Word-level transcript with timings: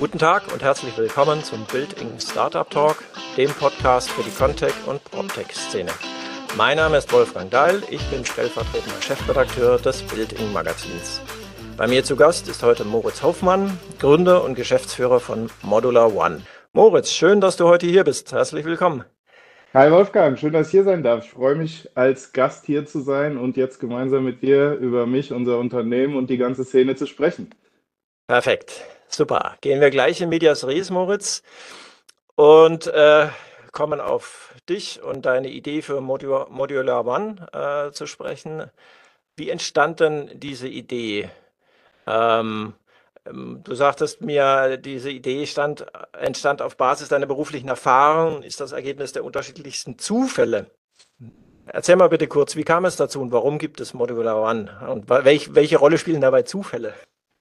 Guten 0.00 0.18
Tag 0.18 0.50
und 0.50 0.62
herzlich 0.62 0.96
willkommen 0.96 1.44
zum 1.44 1.62
Building 1.70 2.18
Startup 2.18 2.68
Talk, 2.70 3.04
dem 3.36 3.50
Podcast 3.50 4.10
für 4.10 4.22
die 4.22 4.30
Contech 4.30 4.72
und 4.86 5.04
PropTech-Szene. 5.04 5.90
Mein 6.56 6.78
Name 6.78 6.96
ist 6.96 7.12
Wolfgang 7.12 7.50
Dahl, 7.50 7.82
ich 7.90 8.02
bin 8.08 8.24
stellvertretender 8.24 9.02
Chefredakteur 9.02 9.76
des 9.76 10.00
Building 10.04 10.54
Magazins. 10.54 11.20
Bei 11.76 11.86
mir 11.86 12.02
zu 12.02 12.16
Gast 12.16 12.48
ist 12.48 12.62
heute 12.62 12.86
Moritz 12.86 13.22
Hoffmann, 13.22 13.78
Gründer 13.98 14.42
und 14.42 14.54
Geschäftsführer 14.54 15.20
von 15.20 15.50
Modular 15.60 16.16
One. 16.16 16.40
Moritz, 16.72 17.12
schön, 17.12 17.42
dass 17.42 17.58
du 17.58 17.68
heute 17.68 17.86
hier 17.86 18.04
bist. 18.04 18.32
Herzlich 18.32 18.64
willkommen. 18.64 19.04
Hi 19.74 19.90
Wolfgang, 19.90 20.38
schön, 20.38 20.54
dass 20.54 20.68
ich 20.68 20.70
hier 20.72 20.84
sein 20.84 21.02
darf. 21.02 21.26
Ich 21.26 21.30
freue 21.30 21.56
mich, 21.56 21.90
als 21.94 22.32
Gast 22.32 22.64
hier 22.64 22.86
zu 22.86 23.00
sein 23.00 23.36
und 23.36 23.58
jetzt 23.58 23.78
gemeinsam 23.78 24.24
mit 24.24 24.40
dir 24.40 24.72
über 24.80 25.04
mich, 25.04 25.30
unser 25.30 25.58
Unternehmen 25.58 26.16
und 26.16 26.30
die 26.30 26.38
ganze 26.38 26.64
Szene 26.64 26.96
zu 26.96 27.06
sprechen. 27.06 27.50
Perfekt. 28.30 28.84
Super. 29.08 29.56
Gehen 29.60 29.80
wir 29.80 29.90
gleich 29.90 30.20
in 30.20 30.28
Medias 30.28 30.64
Res, 30.64 30.90
Moritz, 30.90 31.42
und 32.36 32.86
äh, 32.86 33.26
kommen 33.72 34.00
auf 34.00 34.54
dich 34.68 35.02
und 35.02 35.26
deine 35.26 35.48
Idee 35.48 35.82
für 35.82 36.00
Modular, 36.00 36.48
Modular 36.48 37.04
One 37.04 37.48
äh, 37.52 37.90
zu 37.90 38.06
sprechen. 38.06 38.70
Wie 39.34 39.50
entstand 39.50 39.98
denn 39.98 40.30
diese 40.32 40.68
Idee? 40.68 41.28
Ähm, 42.06 42.74
ähm, 43.26 43.62
du 43.64 43.74
sagtest 43.74 44.20
mir, 44.20 44.76
diese 44.76 45.10
Idee 45.10 45.44
stand, 45.46 45.86
entstand 46.12 46.62
auf 46.62 46.76
Basis 46.76 47.08
deiner 47.08 47.26
beruflichen 47.26 47.66
Erfahrung, 47.66 48.44
ist 48.44 48.60
das 48.60 48.70
Ergebnis 48.70 49.12
der 49.12 49.24
unterschiedlichsten 49.24 49.98
Zufälle. 49.98 50.70
Erzähl 51.66 51.96
mal 51.96 52.08
bitte 52.08 52.28
kurz, 52.28 52.54
wie 52.54 52.62
kam 52.62 52.84
es 52.84 52.94
dazu 52.94 53.20
und 53.20 53.32
warum 53.32 53.58
gibt 53.58 53.80
es 53.80 53.92
Modular 53.92 54.40
One? 54.40 54.70
Und 54.88 55.08
welch, 55.08 55.52
welche 55.56 55.78
Rolle 55.78 55.98
spielen 55.98 56.20
dabei 56.20 56.42
Zufälle? 56.42 56.94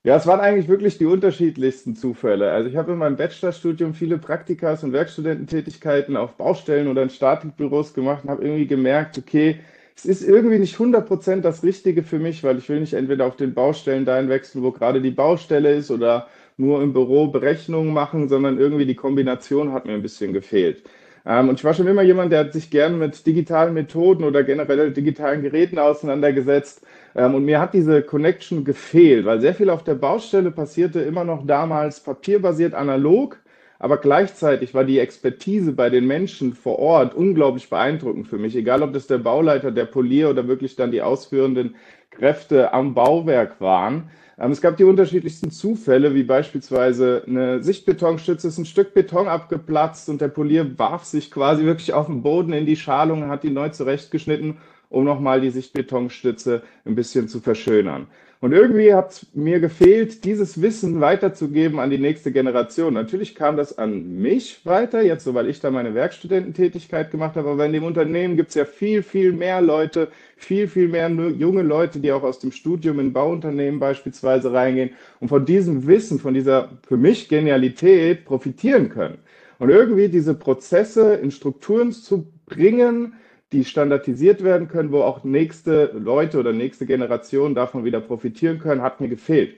Ja, 0.10 0.16
es 0.16 0.26
waren 0.26 0.40
eigentlich 0.40 0.68
wirklich 0.68 0.98
die 0.98 1.06
unterschiedlichsten 1.06 1.96
Zufälle. 1.96 2.50
Also 2.52 2.68
ich 2.68 2.76
habe 2.78 2.94
in 2.94 2.98
meinem 2.98 3.16
Bachelorstudium 3.16 3.94
viele 3.94 4.18
Praktikas 4.18 4.84
und 4.84 4.92
Werkstudententätigkeiten 4.92 6.18
auf 6.18 6.34
Baustellen 6.34 6.88
oder 6.88 7.04
in 7.04 7.12
Statikbüros 7.12 7.94
gemacht 7.94 8.24
und 8.24 8.32
habe 8.32 8.44
irgendwie 8.44 8.66
gemerkt, 8.66 9.20
okay, 9.20 9.60
es 9.96 10.06
ist 10.06 10.24
irgendwie 10.28 10.58
nicht 10.58 10.80
100% 10.80 11.42
das 11.42 11.62
Richtige 11.62 12.02
für 12.02 12.18
mich, 12.18 12.44
weil 12.44 12.58
ich 12.58 12.68
will 12.70 12.80
nicht 12.80 12.94
entweder 12.94 13.28
auf 13.28 13.36
den 13.36 13.54
Baustellen 13.54 14.04
dahin 14.04 14.30
wechseln, 14.30 14.64
wo 14.64 14.72
gerade 14.72 15.00
die 15.00 15.12
Baustelle 15.12 15.76
ist 15.76 15.92
oder 15.92 16.28
nur 16.58 16.82
im 16.82 16.92
Büro 16.92 17.28
Berechnungen 17.28 17.94
machen, 17.94 18.30
sondern 18.30 18.58
irgendwie 18.58 18.88
die 18.88 18.96
Kombination 18.96 19.74
hat 19.74 19.86
mir 19.86 19.94
ein 19.94 20.02
bisschen 20.02 20.34
gefehlt. 20.34 20.82
Ähm, 21.26 21.50
und 21.50 21.60
ich 21.60 21.64
war 21.64 21.74
schon 21.74 21.88
immer 21.88 22.02
jemand, 22.02 22.32
der 22.32 22.40
hat 22.40 22.54
sich 22.54 22.70
gern 22.70 23.00
mit 23.00 23.26
digitalen 23.26 23.74
Methoden 23.74 24.24
oder 24.24 24.44
generell 24.44 24.92
digitalen 24.92 25.42
Geräten 25.42 25.80
auseinandergesetzt. 25.80 26.82
Ähm, 27.16 27.36
und 27.36 27.46
mir 27.46 27.60
hat 27.60 27.74
diese 27.74 28.02
Connection 28.02 28.64
gefehlt, 28.64 29.26
weil 29.26 29.42
sehr 29.42 29.54
viel 29.54 29.70
auf 29.70 29.84
der 29.84 29.96
Baustelle 29.96 30.52
passierte 30.52 31.02
immer 31.02 31.24
noch 31.24 31.46
damals 31.46 32.00
papierbasiert 32.00 32.74
analog. 32.74 33.38
Aber 33.82 33.98
gleichzeitig 33.98 34.74
war 34.74 34.84
die 34.84 35.00
Expertise 35.00 35.72
bei 35.72 35.90
den 35.90 36.06
Menschen 36.06 36.54
vor 36.54 36.80
Ort 36.80 37.14
unglaublich 37.16 37.70
beeindruckend 37.70 38.28
für 38.28 38.38
mich. 38.38 38.56
Egal, 38.56 38.84
ob 38.84 38.92
das 38.92 39.08
der 39.08 39.20
Bauleiter, 39.20 39.72
der 39.72 39.86
Polier 39.86 40.30
oder 40.30 40.50
wirklich 40.50 40.76
dann 40.76 40.92
die 40.92 41.02
ausführenden 41.02 41.76
Kräfte 42.12 42.74
am 42.74 42.94
Bauwerk 42.94 43.62
waren. 43.62 44.10
Ähm, 44.40 44.52
es 44.52 44.62
gab 44.62 44.78
die 44.78 44.86
unterschiedlichsten 44.86 45.52
Zufälle, 45.52 46.16
wie 46.16 46.24
beispielsweise 46.24 47.24
eine 47.28 47.62
Sichtbetonstütze 47.62 48.48
ist 48.48 48.58
ein 48.58 48.66
Stück 48.66 48.94
Beton 48.94 49.28
abgeplatzt 49.28 50.10
und 50.10 50.22
der 50.22 50.30
Polier 50.30 50.78
warf 50.80 51.04
sich 51.04 51.30
quasi 51.30 51.66
wirklich 51.66 51.94
auf 51.94 52.06
den 52.08 52.24
Boden 52.24 52.54
in 52.54 52.66
die 52.66 52.78
Schalung 52.78 53.24
und 53.24 53.30
hat 53.30 53.44
die 53.44 53.50
neu 53.50 53.70
zurechtgeschnitten 53.70 54.58
um 54.90 55.04
nochmal 55.04 55.42
die 55.42 55.52
Sichtbetonstütze 55.52 56.64
ein 56.86 56.96
bisschen 56.96 57.28
zu 57.28 57.40
verschönern. 57.40 58.08
Und 58.42 58.54
irgendwie 58.54 58.94
hat 58.94 59.12
es 59.12 59.28
mir 59.34 59.60
gefehlt, 59.60 60.24
dieses 60.24 60.62
Wissen 60.62 61.02
weiterzugeben 61.02 61.78
an 61.78 61.90
die 61.90 61.98
nächste 61.98 62.32
Generation. 62.32 62.94
Natürlich 62.94 63.36
kam 63.36 63.58
das 63.58 63.78
an 63.78 64.16
mich 64.16 64.66
weiter, 64.66 65.02
jetzt 65.02 65.26
so, 65.26 65.34
weil 65.34 65.50
ich 65.50 65.60
da 65.60 65.72
meine 65.72 65.94
Werkstudententätigkeit 65.94 67.12
gemacht 67.12 67.36
habe, 67.36 67.50
aber 67.50 67.66
in 67.66 67.74
dem 67.74 67.84
Unternehmen 67.84 68.38
gibt 68.38 68.50
es 68.50 68.56
ja 68.56 68.64
viel, 68.64 69.04
viel 69.04 69.34
mehr 69.34 69.60
Leute, 69.60 70.08
viel, 70.38 70.70
viel 70.70 70.88
mehr 70.88 71.10
junge 71.10 71.64
Leute, 71.64 72.00
die 72.00 72.14
auch 72.14 72.24
aus 72.24 72.40
dem 72.40 72.54
Studium 72.54 73.02
in 73.02 73.12
Bauunternehmen 73.12 73.78
beispielsweise 73.78 74.54
reingehen 74.54 74.92
und 75.20 75.28
von 75.28 75.46
diesem 75.46 75.86
Wissen, 75.86 76.18
von 76.18 76.34
dieser 76.34 76.70
für 76.88 76.96
mich 76.96 77.28
Genialität 77.28 78.24
profitieren 78.24 78.88
können. 78.88 79.18
Und 79.58 79.70
irgendwie 79.70 80.08
diese 80.08 80.34
Prozesse 80.34 81.16
in 81.16 81.32
Strukturen 81.32 81.92
zu 81.92 82.32
bringen, 82.46 83.16
die 83.52 83.66
standardisiert 83.66 84.44
werden 84.44 84.68
können, 84.68 84.92
wo 84.92 85.02
auch 85.02 85.24
nächste 85.24 85.92
Leute 85.94 86.40
oder 86.40 86.54
nächste 86.54 86.86
Generationen 86.86 87.56
davon 87.56 87.84
wieder 87.84 88.00
profitieren 88.00 88.60
können, 88.60 88.82
hat 88.82 89.02
mir 89.02 89.10
gefehlt. 89.10 89.56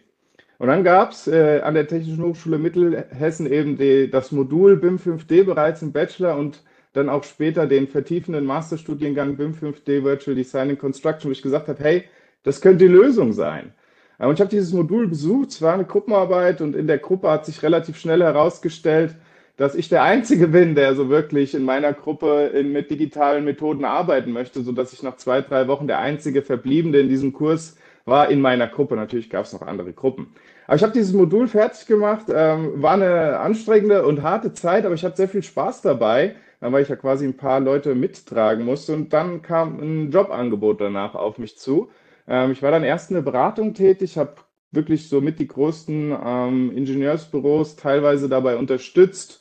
Und 0.57 0.67
dann 0.67 0.83
gab 0.83 1.11
es 1.11 1.27
äh, 1.27 1.61
an 1.63 1.73
der 1.73 1.87
Technischen 1.87 2.23
Hochschule 2.23 2.59
Mittelhessen 2.59 3.51
eben 3.51 3.77
die, 3.77 4.09
das 4.09 4.31
Modul 4.31 4.77
BIM 4.77 4.97
5D 4.97 5.43
bereits 5.43 5.81
im 5.81 5.91
Bachelor 5.91 6.37
und 6.37 6.63
dann 6.93 7.09
auch 7.09 7.23
später 7.23 7.65
den 7.67 7.87
vertiefenden 7.87 8.45
Masterstudiengang 8.45 9.37
BIM 9.37 9.53
5D 9.53 10.03
Virtual 10.03 10.35
Design 10.35 10.69
and 10.69 10.79
Construction, 10.79 11.29
wo 11.29 11.31
ich 11.31 11.41
gesagt 11.41 11.67
habe, 11.67 11.83
hey, 11.83 12.03
das 12.43 12.61
könnte 12.61 12.85
die 12.85 12.91
Lösung 12.91 13.33
sein. 13.33 13.73
Und 14.19 14.35
ich 14.35 14.39
habe 14.39 14.51
dieses 14.51 14.71
Modul 14.71 15.07
besucht, 15.07 15.49
es 15.49 15.61
war 15.61 15.73
eine 15.73 15.85
Gruppenarbeit 15.85 16.61
und 16.61 16.75
in 16.75 16.85
der 16.85 16.99
Gruppe 16.99 17.29
hat 17.31 17.45
sich 17.45 17.63
relativ 17.63 17.97
schnell 17.97 18.21
herausgestellt, 18.21 19.15
dass 19.57 19.75
ich 19.75 19.89
der 19.89 20.03
Einzige 20.03 20.47
bin, 20.47 20.75
der 20.75 20.95
so 20.95 21.09
wirklich 21.09 21.53
in 21.53 21.63
meiner 21.63 21.93
Gruppe 21.93 22.51
in, 22.53 22.71
mit 22.71 22.89
digitalen 22.89 23.45
Methoden 23.45 23.85
arbeiten 23.85 24.31
möchte, 24.31 24.61
sodass 24.61 24.93
ich 24.93 25.03
nach 25.03 25.17
zwei, 25.17 25.41
drei 25.41 25.67
Wochen 25.67 25.87
der 25.87 25.99
einzige 25.99 26.41
Verbliebene 26.41 26.97
in 26.97 27.09
diesem 27.09 27.33
Kurs 27.33 27.77
war 28.05 28.29
in 28.29 28.41
meiner 28.41 28.67
Gruppe. 28.67 28.95
Natürlich 28.95 29.29
gab 29.29 29.45
es 29.45 29.53
noch 29.53 29.61
andere 29.61 29.93
Gruppen. 29.93 30.33
Aber 30.67 30.75
ich 30.75 30.83
habe 30.83 30.93
dieses 30.93 31.13
Modul 31.13 31.47
fertig 31.47 31.85
gemacht, 31.85 32.25
ähm, 32.33 32.81
war 32.81 32.93
eine 32.93 33.39
anstrengende 33.39 34.05
und 34.05 34.21
harte 34.21 34.53
Zeit, 34.53 34.85
aber 34.85 34.95
ich 34.95 35.03
hatte 35.03 35.17
sehr 35.17 35.27
viel 35.27 35.43
Spaß 35.43 35.81
dabei, 35.81 36.35
weil 36.59 36.83
ich 36.83 36.89
ja 36.89 36.95
quasi 36.95 37.25
ein 37.25 37.37
paar 37.37 37.59
Leute 37.59 37.95
mittragen 37.95 38.65
musste. 38.65 38.93
Und 38.93 39.11
dann 39.11 39.41
kam 39.41 39.79
ein 39.79 40.11
Jobangebot 40.11 40.79
danach 40.79 41.15
auf 41.15 41.37
mich 41.37 41.57
zu. 41.57 41.89
Ähm, 42.27 42.51
ich 42.51 42.63
war 42.63 42.71
dann 42.71 42.83
erst 42.83 43.09
in 43.09 43.15
der 43.15 43.21
Beratung 43.21 43.73
tätig, 43.73 44.17
habe 44.17 44.35
wirklich 44.71 45.09
so 45.09 45.21
mit 45.21 45.39
die 45.39 45.47
größten 45.47 46.15
ähm, 46.25 46.71
Ingenieursbüros 46.75 47.75
teilweise 47.75 48.29
dabei 48.29 48.55
unterstützt, 48.55 49.40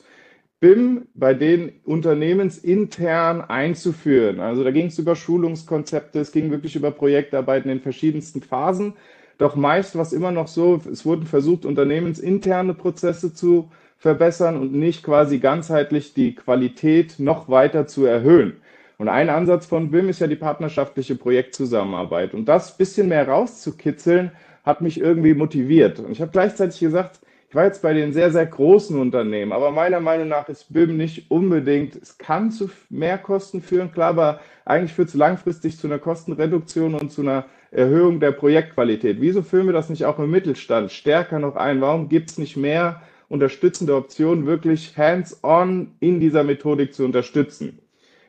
BIM 0.61 1.07
bei 1.15 1.33
den 1.33 1.71
unternehmensintern 1.85 3.41
einzuführen. 3.41 4.39
Also 4.39 4.63
da 4.63 4.69
ging 4.69 4.85
es 4.85 4.99
über 4.99 5.15
Schulungskonzepte, 5.15 6.19
es 6.19 6.31
ging 6.31 6.51
wirklich 6.51 6.75
über 6.75 6.91
Projektarbeiten 6.91 7.71
in 7.71 7.81
verschiedensten 7.81 8.43
Phasen. 8.43 8.93
Doch 9.39 9.55
meist 9.55 9.95
war 9.95 10.03
es 10.03 10.13
immer 10.13 10.31
noch 10.31 10.47
so, 10.47 10.79
es 10.89 11.03
wurden 11.03 11.25
versucht, 11.25 11.65
unternehmensinterne 11.65 12.75
Prozesse 12.75 13.33
zu 13.33 13.71
verbessern 13.97 14.55
und 14.55 14.71
nicht 14.71 15.03
quasi 15.03 15.39
ganzheitlich 15.39 16.13
die 16.13 16.35
Qualität 16.35 17.15
noch 17.17 17.49
weiter 17.49 17.87
zu 17.87 18.05
erhöhen. 18.05 18.53
Und 18.99 19.09
ein 19.09 19.29
Ansatz 19.29 19.65
von 19.65 19.89
BIM 19.89 20.09
ist 20.09 20.19
ja 20.19 20.27
die 20.27 20.35
partnerschaftliche 20.35 21.15
Projektzusammenarbeit. 21.15 22.35
Und 22.35 22.45
das 22.45 22.77
bisschen 22.77 23.09
mehr 23.09 23.27
rauszukitzeln, 23.27 24.31
hat 24.63 24.81
mich 24.81 24.99
irgendwie 25.01 25.33
motiviert. 25.33 25.97
Und 25.99 26.11
ich 26.11 26.21
habe 26.21 26.31
gleichzeitig 26.31 26.79
gesagt, 26.79 27.19
ich 27.51 27.55
war 27.55 27.65
jetzt 27.65 27.81
bei 27.81 27.91
den 27.91 28.13
sehr, 28.13 28.31
sehr 28.31 28.45
großen 28.45 28.97
Unternehmen, 28.97 29.51
aber 29.51 29.71
meiner 29.71 29.99
Meinung 29.99 30.29
nach 30.29 30.47
ist 30.47 30.71
BIM 30.71 30.95
nicht 30.95 31.29
unbedingt, 31.29 31.97
es 31.97 32.17
kann 32.17 32.49
zu 32.49 32.69
mehr 32.89 33.17
Kosten 33.17 33.61
führen, 33.61 33.91
klar, 33.91 34.11
aber 34.11 34.39
eigentlich 34.63 34.93
führt 34.93 35.09
es 35.09 35.15
langfristig 35.15 35.77
zu 35.77 35.87
einer 35.87 35.99
Kostenreduktion 35.99 36.93
und 36.95 37.11
zu 37.11 37.23
einer 37.23 37.43
Erhöhung 37.71 38.21
der 38.21 38.31
Projektqualität. 38.31 39.19
Wieso 39.19 39.41
führen 39.41 39.65
wir 39.65 39.73
das 39.73 39.89
nicht 39.89 40.05
auch 40.05 40.17
im 40.19 40.31
Mittelstand 40.31 40.93
stärker 40.93 41.39
noch 41.39 41.57
ein? 41.57 41.81
Warum 41.81 42.07
gibt 42.07 42.31
es 42.31 42.37
nicht 42.37 42.55
mehr 42.55 43.01
unterstützende 43.27 43.97
Optionen, 43.97 44.45
wirklich 44.45 44.97
hands-on 44.97 45.91
in 45.99 46.21
dieser 46.21 46.45
Methodik 46.45 46.93
zu 46.93 47.03
unterstützen? 47.03 47.79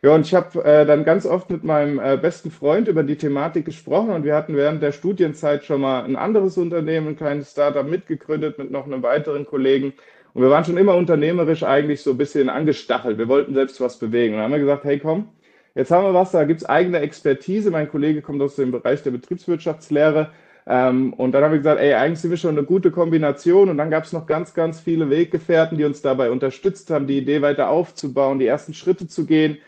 Ja, 0.05 0.17
und 0.17 0.27
ich 0.27 0.35
habe 0.35 0.65
äh, 0.65 0.85
dann 0.85 1.05
ganz 1.05 1.27
oft 1.27 1.49
mit 1.49 1.63
meinem 1.63 2.01
äh, 2.01 2.17
besten 2.17 2.51
Freund 2.51 2.89
über 2.89 3.05
die 3.05 3.17
Thematik 3.17 3.65
gesprochen 3.65 4.11
und 4.11 4.25
wir 4.25 4.35
hatten 4.35 4.57
während 4.57 4.83
der 4.83 4.91
Studienzeit 4.91 5.65
schon 5.65 5.81
mal 5.81 6.03
ein 6.03 6.17
anderes 6.17 6.59
Unternehmen, 6.59 7.09
ein 7.09 7.17
kleines 7.17 7.53
Startup 7.53 7.87
mitgegründet 7.87 8.59
mit 8.59 8.73
noch 8.73 8.85
einem 8.85 9.05
weiteren 9.05 9.47
Kollegen. 9.47 9.93
Und 10.35 10.43
wir 10.43 10.51
waren 10.51 10.65
schon 10.65 10.77
immer 10.77 10.97
unternehmerisch 10.97 11.63
eigentlich 11.63 12.03
so 12.03 12.11
ein 12.13 12.19
bisschen 12.19 12.49
angestachelt. 12.49 13.17
Wir 13.17 13.29
wollten 13.29 13.55
selbst 13.55 13.81
was 13.81 13.99
bewegen. 14.01 14.35
Und 14.35 14.41
dann 14.41 14.45
haben 14.47 14.53
wir 14.53 14.59
gesagt, 14.59 14.85
hey 14.85 14.99
komm, 14.99 15.29
jetzt 15.77 15.93
haben 15.93 16.05
wir 16.05 16.15
was, 16.15 16.33
da 16.33 16.43
gibt's 16.45 16.65
eigene 16.65 16.99
Expertise. 16.99 17.71
Mein 17.71 17.89
Kollege 17.89 18.23
kommt 18.23 18.43
aus 18.43 18.57
dem 18.57 18.73
Bereich 18.73 19.05
der 19.05 19.13
Betriebswirtschaftslehre. 19.13 20.31
Ähm, 20.67 21.13
und 21.13 21.31
dann 21.31 21.45
haben 21.45 21.53
wir 21.53 21.59
gesagt, 21.59 21.81
ey, 21.81 21.95
eigentlich 21.95 22.19
sind 22.19 22.31
wir 22.31 22.39
schon 22.39 22.59
eine 22.59 22.67
gute 22.67 22.91
Kombination. 22.91 23.69
Und 23.69 23.79
dann 23.79 23.91
gab 23.91 24.03
es 24.03 24.13
noch 24.13 24.27
ganz, 24.27 24.53
ganz 24.53 24.81
viele 24.81 25.11
Weggefährten, 25.11 25.79
die 25.79 25.85
uns 25.85 26.03
dabei 26.03 26.33
unterstützt 26.33 26.91
haben, 26.91 27.07
die 27.07 27.19
Idee 27.19 27.41
weiter 27.41 27.69
aufzubauen, 27.69 28.41
die 28.41 28.47
ersten 28.47 28.75
Schritte 28.75 29.07
zu 29.07 29.27
gehen. 29.27 29.59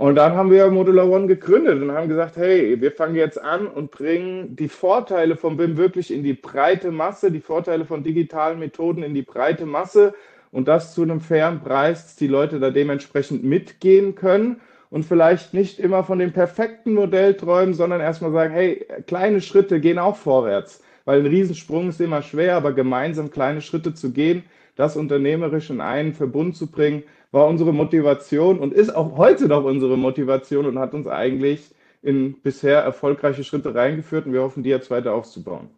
Und 0.00 0.14
dann 0.14 0.34
haben 0.34 0.50
wir 0.50 0.70
Modular 0.70 1.10
One 1.10 1.26
gegründet 1.26 1.82
und 1.82 1.92
haben 1.92 2.08
gesagt, 2.08 2.38
hey, 2.38 2.80
wir 2.80 2.90
fangen 2.90 3.16
jetzt 3.16 3.38
an 3.38 3.66
und 3.66 3.90
bringen 3.90 4.56
die 4.56 4.70
Vorteile 4.70 5.36
von 5.36 5.58
BIM 5.58 5.76
wirklich 5.76 6.10
in 6.10 6.22
die 6.22 6.32
breite 6.32 6.90
Masse, 6.90 7.30
die 7.30 7.42
Vorteile 7.42 7.84
von 7.84 8.02
digitalen 8.02 8.58
Methoden 8.58 9.02
in 9.02 9.12
die 9.12 9.20
breite 9.20 9.66
Masse 9.66 10.14
und 10.52 10.68
das 10.68 10.94
zu 10.94 11.02
einem 11.02 11.20
fairen 11.20 11.60
Preis, 11.60 12.04
dass 12.04 12.16
die 12.16 12.28
Leute 12.28 12.60
da 12.60 12.70
dementsprechend 12.70 13.44
mitgehen 13.44 14.14
können 14.14 14.62
und 14.88 15.04
vielleicht 15.04 15.52
nicht 15.52 15.78
immer 15.78 16.02
von 16.02 16.18
dem 16.18 16.32
perfekten 16.32 16.94
Modell 16.94 17.34
träumen, 17.34 17.74
sondern 17.74 18.00
erstmal 18.00 18.32
sagen, 18.32 18.54
hey, 18.54 18.86
kleine 19.06 19.42
Schritte 19.42 19.80
gehen 19.80 19.98
auch 19.98 20.16
vorwärts. 20.16 20.82
weil 21.04 21.20
ein 21.20 21.26
Riesensprung 21.26 21.90
ist 21.90 22.00
immer 22.00 22.22
schwer, 22.22 22.56
aber 22.56 22.72
gemeinsam 22.72 23.30
kleine 23.30 23.60
Schritte 23.60 23.92
zu 23.92 24.12
gehen, 24.12 24.44
das 24.76 24.96
unternehmerisch 24.96 25.68
in 25.68 25.82
einen 25.82 26.14
Verbund 26.14 26.56
zu 26.56 26.70
bringen, 26.70 27.02
war 27.32 27.46
unsere 27.46 27.72
Motivation 27.72 28.58
und 28.58 28.72
ist 28.72 28.94
auch 28.94 29.16
heute 29.16 29.46
noch 29.46 29.64
unsere 29.64 29.96
Motivation 29.96 30.66
und 30.66 30.78
hat 30.78 30.94
uns 30.94 31.06
eigentlich 31.06 31.74
in 32.02 32.40
bisher 32.40 32.80
erfolgreiche 32.80 33.44
Schritte 33.44 33.74
reingeführt 33.74 34.26
und 34.26 34.32
wir 34.32 34.42
hoffen, 34.42 34.62
die 34.62 34.70
jetzt 34.70 34.90
weiter 34.90 35.12
aufzubauen. 35.14 35.70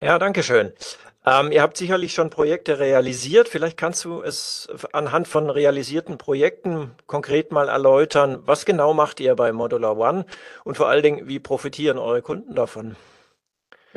Ja, 0.00 0.18
danke 0.18 0.44
schön. 0.44 0.72
Ähm, 1.26 1.50
ihr 1.50 1.60
habt 1.60 1.76
sicherlich 1.76 2.12
schon 2.12 2.30
Projekte 2.30 2.78
realisiert. 2.78 3.48
Vielleicht 3.48 3.76
kannst 3.76 4.04
du 4.04 4.22
es 4.22 4.68
anhand 4.92 5.26
von 5.26 5.50
realisierten 5.50 6.16
Projekten 6.16 6.92
konkret 7.06 7.50
mal 7.50 7.68
erläutern. 7.68 8.38
Was 8.46 8.64
genau 8.64 8.94
macht 8.94 9.18
ihr 9.18 9.34
bei 9.34 9.52
Modular 9.52 9.98
One 9.98 10.24
und 10.64 10.76
vor 10.76 10.88
allen 10.88 11.02
Dingen, 11.02 11.28
wie 11.28 11.40
profitieren 11.40 11.98
eure 11.98 12.22
Kunden 12.22 12.54
davon? 12.54 12.96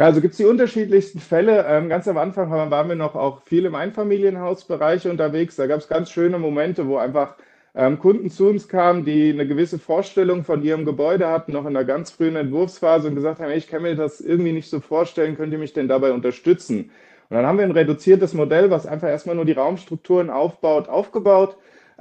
Ja, 0.02 0.08
also 0.08 0.20
gibt 0.20 0.32
es 0.32 0.40
die 0.40 0.46
unterschiedlichsten 0.46 1.20
Fälle. 1.20 1.64
Ähm, 1.68 1.88
ganz 1.88 2.08
am 2.08 2.18
Anfang 2.18 2.50
waren 2.50 2.90
wir 2.90 2.96
noch 2.96 3.14
auch 3.14 3.44
viel 3.44 3.66
im 3.68 3.76
Einfamilienhausbereich 3.76 5.08
unterwegs. 5.08 5.58
Da 5.58 5.68
gab 5.68 5.78
es 5.78 5.88
ganz 5.88 6.10
schöne 6.10 6.40
Momente, 6.40 6.88
wo 6.88 6.98
einfach 6.98 7.36
ähm, 7.76 8.00
Kunden 8.00 8.32
zu 8.32 8.50
uns 8.50 8.68
kamen, 8.68 9.06
die 9.06 9.30
eine 9.30 9.46
gewisse 9.46 9.78
Vorstellung 9.78 10.44
von 10.44 10.64
ihrem 10.64 10.86
Gebäude 10.86 11.28
hatten, 11.28 11.52
noch 11.52 11.68
in 11.68 11.78
einer 11.78 11.86
ganz 11.86 12.10
frühen 12.10 12.36
Entwurfsphase 12.36 13.10
und 13.10 13.14
gesagt 13.14 13.42
haben, 13.42 13.50
hey, 13.50 13.60
ich 13.60 13.68
kann 13.68 13.84
mir 13.84 13.96
das 13.96 14.20
irgendwie 14.22 14.54
nicht 14.54 14.72
so 14.72 14.80
vorstellen, 14.80 15.38
könnt 15.38 15.54
ihr 15.54 15.60
mich 15.60 15.74
denn 15.74 15.88
dabei 15.88 16.14
unterstützen? 16.14 16.90
Und 17.30 17.38
dann 17.38 17.46
haben 17.46 17.60
wir 17.60 17.66
ein 17.66 17.70
reduziertes 17.70 18.34
Modell, 18.34 18.72
was 18.72 18.88
einfach 18.88 19.08
erstmal 19.08 19.36
nur 19.36 19.46
die 19.46 19.52
Raumstrukturen 19.52 20.32
aufbaut, 20.32 20.90
aufgebaut 20.90 21.58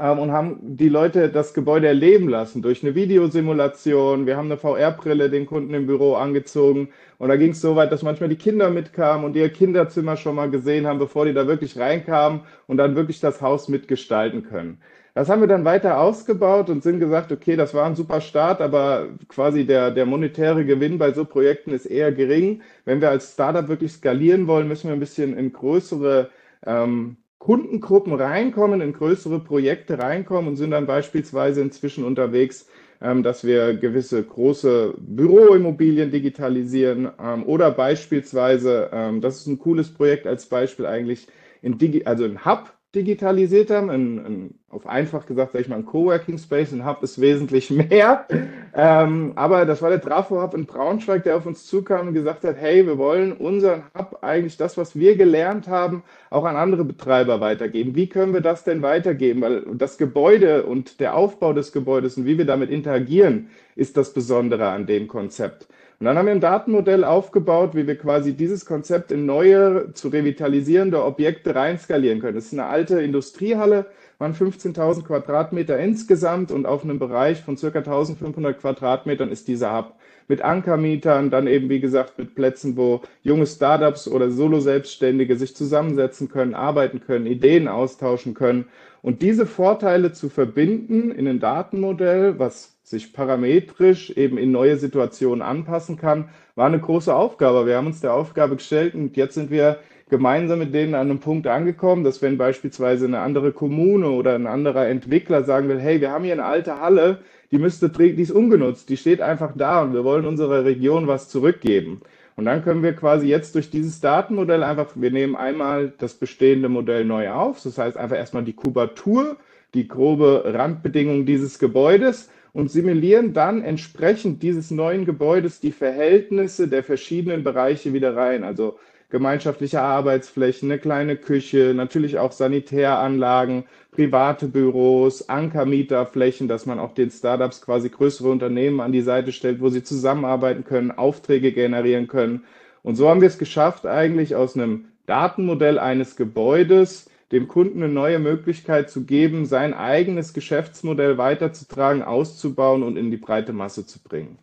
und 0.09 0.33
haben 0.33 0.59
die 0.63 0.89
Leute 0.89 1.29
das 1.29 1.53
Gebäude 1.53 1.87
erleben 1.87 2.29
lassen 2.29 2.63
durch 2.63 2.83
eine 2.83 2.95
Videosimulation. 2.95 4.27
Wir 4.27 4.37
haben 4.37 4.47
eine 4.47 4.57
VR-Brille 4.57 5.29
den 5.29 5.47
Kunden 5.47 5.75
im 5.75 5.87
Büro 5.87 6.15
angezogen 6.15 6.89
und 7.19 7.29
da 7.29 7.37
ging 7.37 7.51
es 7.51 7.61
so 7.61 7.77
weit, 7.77 7.93
dass 7.93 8.03
manchmal 8.03 8.31
die 8.31 8.37
Kinder 8.37 8.71
mitkamen 8.71 9.25
und 9.25 9.37
ihr 9.37 9.51
Kinderzimmer 9.51 10.17
schon 10.17 10.37
mal 10.37 10.51
gesehen 10.51 10.87
haben, 10.87 10.99
bevor 10.99 11.27
die 11.27 11.35
da 11.35 11.47
wirklich 11.47 11.79
reinkamen 11.79 12.41
und 12.67 12.79
dann 12.79 12.97
wirklich 12.97 13.21
das 13.21 13.43
Haus 13.43 13.69
mitgestalten 13.69 14.43
können. 14.43 14.79
Das 15.15 15.29
haben 15.29 15.41
wir 15.41 15.49
dann 15.49 15.65
weiter 15.65 15.99
ausgebaut 16.01 16.71
und 16.71 16.83
sind 16.83 17.01
gesagt, 17.01 17.33
okay, 17.33 17.57
das 17.57 17.75
war 17.75 17.85
ein 17.85 17.97
super 17.97 18.21
Start, 18.21 18.61
aber 18.61 19.09
quasi 19.29 19.67
der, 19.67 19.91
der 19.91 20.07
monetäre 20.07 20.65
Gewinn 20.65 20.99
bei 20.99 21.13
so 21.13 21.25
Projekten 21.25 21.73
ist 21.73 21.87
eher 21.87 22.13
gering. 22.13 22.63
Wenn 22.85 23.01
wir 23.01 23.11
als 23.11 23.33
Startup 23.33 23.69
wirklich 23.69 23.93
skalieren 23.93 24.47
wollen, 24.47 24.69
müssen 24.69 24.89
wir 24.89 24.95
ein 24.95 25.01
bisschen 25.01 25.37
in 25.37 25.53
größere 25.53 26.31
ähm, 26.65 27.17
Kundengruppen 27.41 28.13
reinkommen, 28.13 28.83
in 28.83 28.93
größere 28.93 29.41
Projekte 29.41 29.99
reinkommen 29.99 30.51
und 30.51 30.57
sind 30.57 30.73
dann 30.73 30.87
beispielsweise 30.87 31.63
inzwischen 31.63 32.05
unterwegs, 32.05 32.69
ähm, 33.01 33.23
dass 33.23 33.45
wir 33.45 33.75
gewisse 33.75 34.23
große 34.23 34.95
Büroimmobilien 34.99 36.11
digitalisieren 36.11 37.11
ähm, 37.19 37.45
oder 37.47 37.71
beispielsweise, 37.71 38.91
ähm, 38.93 39.23
das 39.23 39.39
ist 39.39 39.47
ein 39.47 39.59
cooles 39.59 39.93
Projekt 39.93 40.27
als 40.27 40.47
Beispiel 40.47 40.85
eigentlich, 40.85 41.29
in 41.63 41.79
Digi 41.79 42.05
also 42.05 42.25
ein 42.25 42.45
Hub 42.45 42.75
digitalisiert 42.95 43.71
haben. 43.71 43.91
Ein, 43.91 44.19
ein, 44.19 44.55
auf 44.69 44.87
einfach 44.87 45.27
gesagt, 45.27 45.53
sage 45.53 45.63
ich 45.63 45.69
mal, 45.69 45.77
ein 45.77 45.85
Coworking 45.85 46.39
Space. 46.39 46.73
Ein 46.73 46.87
Hub 46.87 47.03
ist 47.03 47.21
wesentlich 47.21 47.71
mehr. 47.71 48.27
Ähm, 48.75 49.33
aber 49.37 49.67
das 49.67 49.83
war 49.83 49.91
der 49.91 50.01
Trafo 50.01 50.41
Hub 50.41 50.55
in 50.55 50.67
Braunschweig, 50.67 51.25
der 51.25 51.37
auf 51.37 51.47
uns 51.47 51.67
zukam 51.67 52.09
und 52.09 52.15
gesagt 52.15 52.45
hat, 52.45 52.57
hey, 52.57 52.87
wir 52.87 52.99
wollen 52.99 53.33
unseren 53.33 53.85
Hub 53.97 54.19
eigentlich 54.23 54.57
das, 54.57 54.77
was 54.77 54.97
wir 54.97 55.17
gelernt 55.17 55.69
haben, 55.69 56.03
auch 56.31 56.45
an 56.45 56.57
andere 56.57 56.85
Betreiber 56.85 57.41
weitergeben. 57.41 57.95
Wie 57.95 58.09
können 58.09 58.33
wir 58.35 58.41
das 58.41 58.65
denn 58.65 58.83
weitergeben? 58.83 59.41
Weil 59.43 59.65
das 59.75 59.99
Gebäude 59.99 60.65
und 60.65 61.01
der 61.01 61.15
Aufbau 61.15 61.53
des 61.53 61.73
Gebäudes 61.73 62.17
und 62.17 62.27
wie 62.27 62.39
wir 62.39 62.47
damit 62.47 62.71
interagieren, 62.71 63.51
ist 63.77 63.97
das 63.97 64.13
Besondere 64.13 64.69
an 64.69 64.87
dem 64.87 65.09
Konzept. 65.09 65.69
Und 66.01 66.07
dann 66.07 66.17
haben 66.17 66.25
wir 66.25 66.33
ein 66.33 66.41
Datenmodell 66.41 67.05
aufgebaut, 67.05 67.75
wie 67.75 67.87
wir 67.87 67.99
quasi 67.99 68.33
dieses 68.33 68.65
Konzept 68.65 69.13
in 69.13 69.27
neue, 69.27 69.93
zu 69.93 70.09
revitalisierende 70.09 71.05
Objekte 71.05 71.55
reinskalieren 71.55 72.21
können. 72.21 72.37
Das 72.37 72.47
ist 72.47 72.55
eine 72.55 72.65
alte 72.65 73.03
Industriehalle, 73.03 73.85
waren 74.17 74.33
15.000 74.33 75.03
Quadratmeter 75.05 75.79
insgesamt 75.79 76.53
und 76.53 76.65
auf 76.65 76.85
einem 76.85 76.99
Bereich 76.99 77.43
von 77.43 77.59
circa 77.59 77.81
1.500 77.81 78.55
Quadratmetern 78.55 79.31
ist 79.31 79.47
dieser 79.47 79.77
Hub. 79.77 79.97
Mit 80.27 80.41
Ankermietern, 80.41 81.29
dann 81.29 81.47
eben 81.47 81.69
wie 81.69 81.81
gesagt 81.81 82.17
mit 82.17 82.35
Plätzen, 82.35 82.79
wo 82.79 83.03
junge 83.23 83.47
Startups 83.47 84.09
oder 84.09 84.31
Solo-Selbstständige 84.31 85.37
sich 85.37 85.55
zusammensetzen 85.55 86.31
können, 86.31 86.55
arbeiten 86.55 87.01
können, 87.01 87.27
Ideen 87.27 87.69
austauschen 87.69 88.33
können. 88.33 88.69
Und 89.03 89.21
diese 89.21 89.45
Vorteile 89.45 90.13
zu 90.13 90.31
verbinden 90.31 91.11
in 91.11 91.29
ein 91.29 91.41
Datenmodell, 91.41 92.39
was 92.39 92.80
sich 92.91 93.13
parametrisch 93.13 94.11
eben 94.11 94.37
in 94.37 94.51
neue 94.51 94.77
Situationen 94.77 95.43
anpassen 95.43 95.97
kann, 95.97 96.29
war 96.57 96.67
eine 96.67 96.81
große 96.81 97.15
Aufgabe. 97.15 97.65
Wir 97.65 97.77
haben 97.77 97.87
uns 97.87 98.01
der 98.01 98.13
Aufgabe 98.13 98.57
gestellt 98.57 98.95
und 98.95 99.17
jetzt 99.17 99.35
sind 99.35 99.51
wir 99.51 99.79
gemeinsam 100.11 100.59
mit 100.59 100.75
denen 100.75 100.97
an 100.97 101.09
einem 101.09 101.21
Punkt 101.21 101.47
angekommen, 101.47 102.03
dass 102.03 102.21
wenn 102.21 102.37
beispielsweise 102.37 103.07
eine 103.07 103.21
andere 103.21 103.53
Kommune 103.53 104.11
oder 104.11 104.35
ein 104.35 104.49
anderer 104.49 104.89
Entwickler 104.89 105.45
sagen 105.45 105.69
will, 105.69 105.79
hey, 105.79 106.01
wir 106.01 106.11
haben 106.11 106.25
hier 106.25 106.33
eine 106.33 106.45
alte 106.45 106.81
Halle, 106.81 107.19
die 107.53 107.59
müsste, 107.59 107.91
die 107.91 108.21
ist 108.21 108.33
ungenutzt, 108.33 108.89
die 108.89 108.97
steht 108.97 109.23
einfach 109.23 109.53
da 109.55 109.83
und 109.83 109.95
wir 109.95 110.03
wollen 110.03 110.27
unserer 110.27 110.65
Region 110.65 111.07
was 111.07 111.29
zurückgeben. 111.29 112.01
Und 112.35 112.47
dann 112.47 112.65
können 112.65 112.83
wir 112.83 112.95
quasi 112.95 113.29
jetzt 113.29 113.55
durch 113.55 113.71
dieses 113.71 114.01
Datenmodell 114.01 114.65
einfach, 114.65 114.89
wir 114.97 115.13
nehmen 115.13 115.37
einmal 115.37 115.93
das 115.99 116.15
bestehende 116.15 116.69
Modell 116.69 117.05
neu 117.05 117.31
auf, 117.31 117.63
das 117.63 117.79
heißt 117.79 117.97
einfach 117.97 118.17
erstmal 118.17 118.45
die 118.45 118.53
Kubatur, 118.53 119.37
die 119.75 119.87
grobe 119.87 120.43
Randbedingung 120.45 121.25
dieses 121.25 121.61
Gebäudes 121.61 122.29
und 122.53 122.71
simulieren 122.71 123.33
dann 123.33 123.63
entsprechend 123.63 124.43
dieses 124.43 124.71
neuen 124.71 125.05
Gebäudes 125.05 125.61
die 125.61 125.73
Verhältnisse 125.73 126.69
der 126.69 126.83
verschiedenen 126.83 127.45
Bereiche 127.45 127.93
wieder 127.93 128.17
rein. 128.17 128.45
Also 128.45 128.79
gemeinschaftliche 129.11 129.81
Arbeitsflächen, 129.81 130.71
eine 130.71 130.79
kleine 130.79 131.17
Küche, 131.17 131.73
natürlich 131.75 132.19
auch 132.19 132.33
Sanitäranlagen, 132.33 133.65
private 133.91 134.47
Büros, 134.47 135.29
Ankermieterflächen, 135.29 136.49
dass 136.49 136.65
man 136.67 136.79
auch 136.79 136.95
den 136.95 137.11
Startups 137.11 137.61
quasi 137.61 137.89
größere 137.89 138.29
Unternehmen 138.29 138.81
an 138.81 138.93
die 138.93 139.03
Seite 139.03 139.33
stellt, 139.33 139.61
wo 139.61 139.69
sie 139.69 139.83
zusammenarbeiten 139.83 140.65
können, 140.65 140.93
Aufträge 140.93 141.53
generieren 141.53 142.07
können. 142.07 142.45
Und 142.83 142.95
so 142.97 143.09
haben 143.09 143.21
wir 143.21 143.29
es 143.29 143.39
geschafft, 143.39 143.85
eigentlich 143.85 144.37
aus 144.37 144.57
einem 144.57 144.87
Datenmodell 145.07 145.79
eines 145.79 146.17
Gebäudes 146.17 147.11
dem 147.33 147.49
Kunden 147.49 147.83
eine 147.83 147.93
neue 147.93 148.19
Möglichkeit 148.19 148.91
zu 148.91 149.05
geben, 149.05 149.47
sein 149.47 149.73
eigenes 149.75 150.33
Geschäftsmodell 150.33 151.17
weiterzutragen, 151.17 152.03
auszubauen 152.03 152.83
und 152.83 152.97
in 152.97 153.11
die 153.11 153.17
breite 153.17 153.53
Masse 153.53 153.87
zu 153.87 154.01
bringen. 154.03 154.39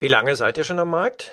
Wie 0.00 0.08
lange 0.08 0.36
seid 0.36 0.58
ihr 0.58 0.64
schon 0.64 0.78
am 0.78 0.90
Markt? 0.90 1.32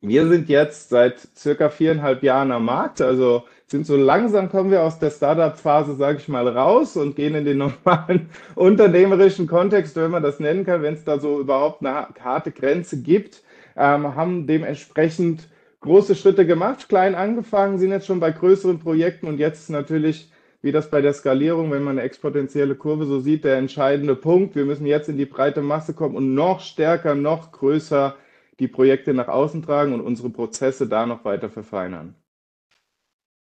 Wir 0.00 0.26
sind 0.26 0.48
jetzt 0.48 0.88
seit 0.88 1.16
circa 1.36 1.68
viereinhalb 1.68 2.24
Jahren 2.24 2.50
am 2.50 2.64
Markt, 2.64 3.00
also 3.00 3.44
sind 3.68 3.86
so 3.86 3.96
langsam 3.96 4.50
kommen 4.50 4.72
wir 4.72 4.82
aus 4.82 4.98
der 4.98 5.10
Startup-Phase, 5.10 5.94
sage 5.94 6.18
ich 6.18 6.28
mal, 6.28 6.48
raus 6.48 6.96
und 6.96 7.14
gehen 7.14 7.36
in 7.36 7.44
den 7.44 7.58
normalen 7.84 8.28
unternehmerischen 8.56 9.46
Kontext, 9.46 9.94
wenn 9.94 10.10
man 10.10 10.24
das 10.24 10.40
nennen 10.40 10.64
kann, 10.66 10.82
wenn 10.82 10.94
es 10.94 11.04
da 11.04 11.20
so 11.20 11.38
überhaupt 11.38 11.86
eine 11.86 12.08
harte 12.20 12.50
Grenze 12.50 13.00
gibt, 13.00 13.42
ähm, 13.76 14.16
haben 14.16 14.48
dementsprechend 14.48 15.48
große 15.82 16.14
Schritte 16.14 16.46
gemacht, 16.46 16.88
klein 16.88 17.14
angefangen, 17.14 17.78
sind 17.78 17.90
jetzt 17.90 18.06
schon 18.06 18.20
bei 18.20 18.30
größeren 18.30 18.78
Projekten 18.78 19.26
und 19.26 19.38
jetzt 19.38 19.68
natürlich, 19.68 20.30
wie 20.62 20.72
das 20.72 20.90
bei 20.90 21.02
der 21.02 21.12
Skalierung, 21.12 21.70
wenn 21.70 21.82
man 21.82 21.98
eine 21.98 22.06
exponentielle 22.06 22.76
Kurve 22.76 23.04
so 23.04 23.20
sieht, 23.20 23.44
der 23.44 23.56
entscheidende 23.56 24.14
Punkt. 24.14 24.54
Wir 24.54 24.64
müssen 24.64 24.86
jetzt 24.86 25.08
in 25.08 25.18
die 25.18 25.26
breite 25.26 25.60
Masse 25.60 25.92
kommen 25.92 26.16
und 26.16 26.34
noch 26.34 26.60
stärker, 26.60 27.14
noch 27.14 27.52
größer 27.52 28.16
die 28.60 28.68
Projekte 28.68 29.12
nach 29.12 29.28
außen 29.28 29.62
tragen 29.62 29.92
und 29.92 30.00
unsere 30.00 30.30
Prozesse 30.30 30.86
da 30.88 31.04
noch 31.04 31.24
weiter 31.24 31.48
verfeinern. 31.50 32.14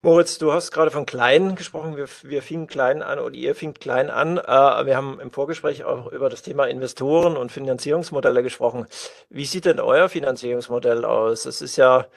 Moritz, 0.04 0.38
du 0.38 0.52
hast 0.52 0.72
gerade 0.72 0.90
von 0.90 1.06
klein 1.06 1.54
gesprochen. 1.54 1.96
Wir, 1.96 2.08
wir 2.22 2.42
fingen 2.42 2.66
klein 2.66 3.02
an 3.02 3.20
oder 3.20 3.36
ihr 3.36 3.54
fingt 3.54 3.78
klein 3.78 4.10
an. 4.10 4.36
Äh, 4.36 4.86
wir 4.86 4.96
haben 4.96 5.20
im 5.20 5.30
Vorgespräch 5.30 5.84
auch 5.84 6.10
über 6.10 6.28
das 6.28 6.42
Thema 6.42 6.64
Investoren 6.64 7.36
und 7.36 7.52
Finanzierungsmodelle 7.52 8.42
gesprochen. 8.42 8.88
Wie 9.30 9.44
sieht 9.44 9.64
denn 9.64 9.78
euer 9.78 10.08
Finanzierungsmodell 10.08 11.04
aus? 11.04 11.46
Es 11.46 11.62
ist 11.62 11.76
ja, 11.76 12.08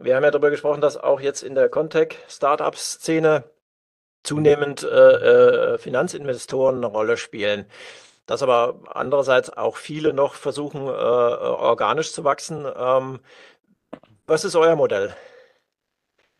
wir 0.00 0.16
haben 0.16 0.24
ja 0.24 0.32
darüber 0.32 0.50
gesprochen, 0.50 0.80
dass 0.80 0.96
auch 0.96 1.20
jetzt 1.20 1.44
in 1.44 1.54
der 1.54 1.68
Contech-Startup-Szene 1.68 3.44
zunehmend 4.24 4.82
äh, 4.82 5.74
äh, 5.74 5.78
Finanzinvestoren 5.78 6.78
eine 6.78 6.86
Rolle 6.86 7.16
spielen. 7.16 7.66
Dass 8.26 8.42
aber 8.42 8.80
andererseits 8.88 9.50
auch 9.50 9.76
viele 9.76 10.12
noch 10.14 10.34
versuchen, 10.34 10.80
äh, 10.88 10.90
organisch 10.90 12.12
zu 12.12 12.24
wachsen. 12.24 12.66
Ähm, 12.76 13.20
was 14.26 14.44
ist 14.44 14.56
euer 14.56 14.74
Modell? 14.74 15.14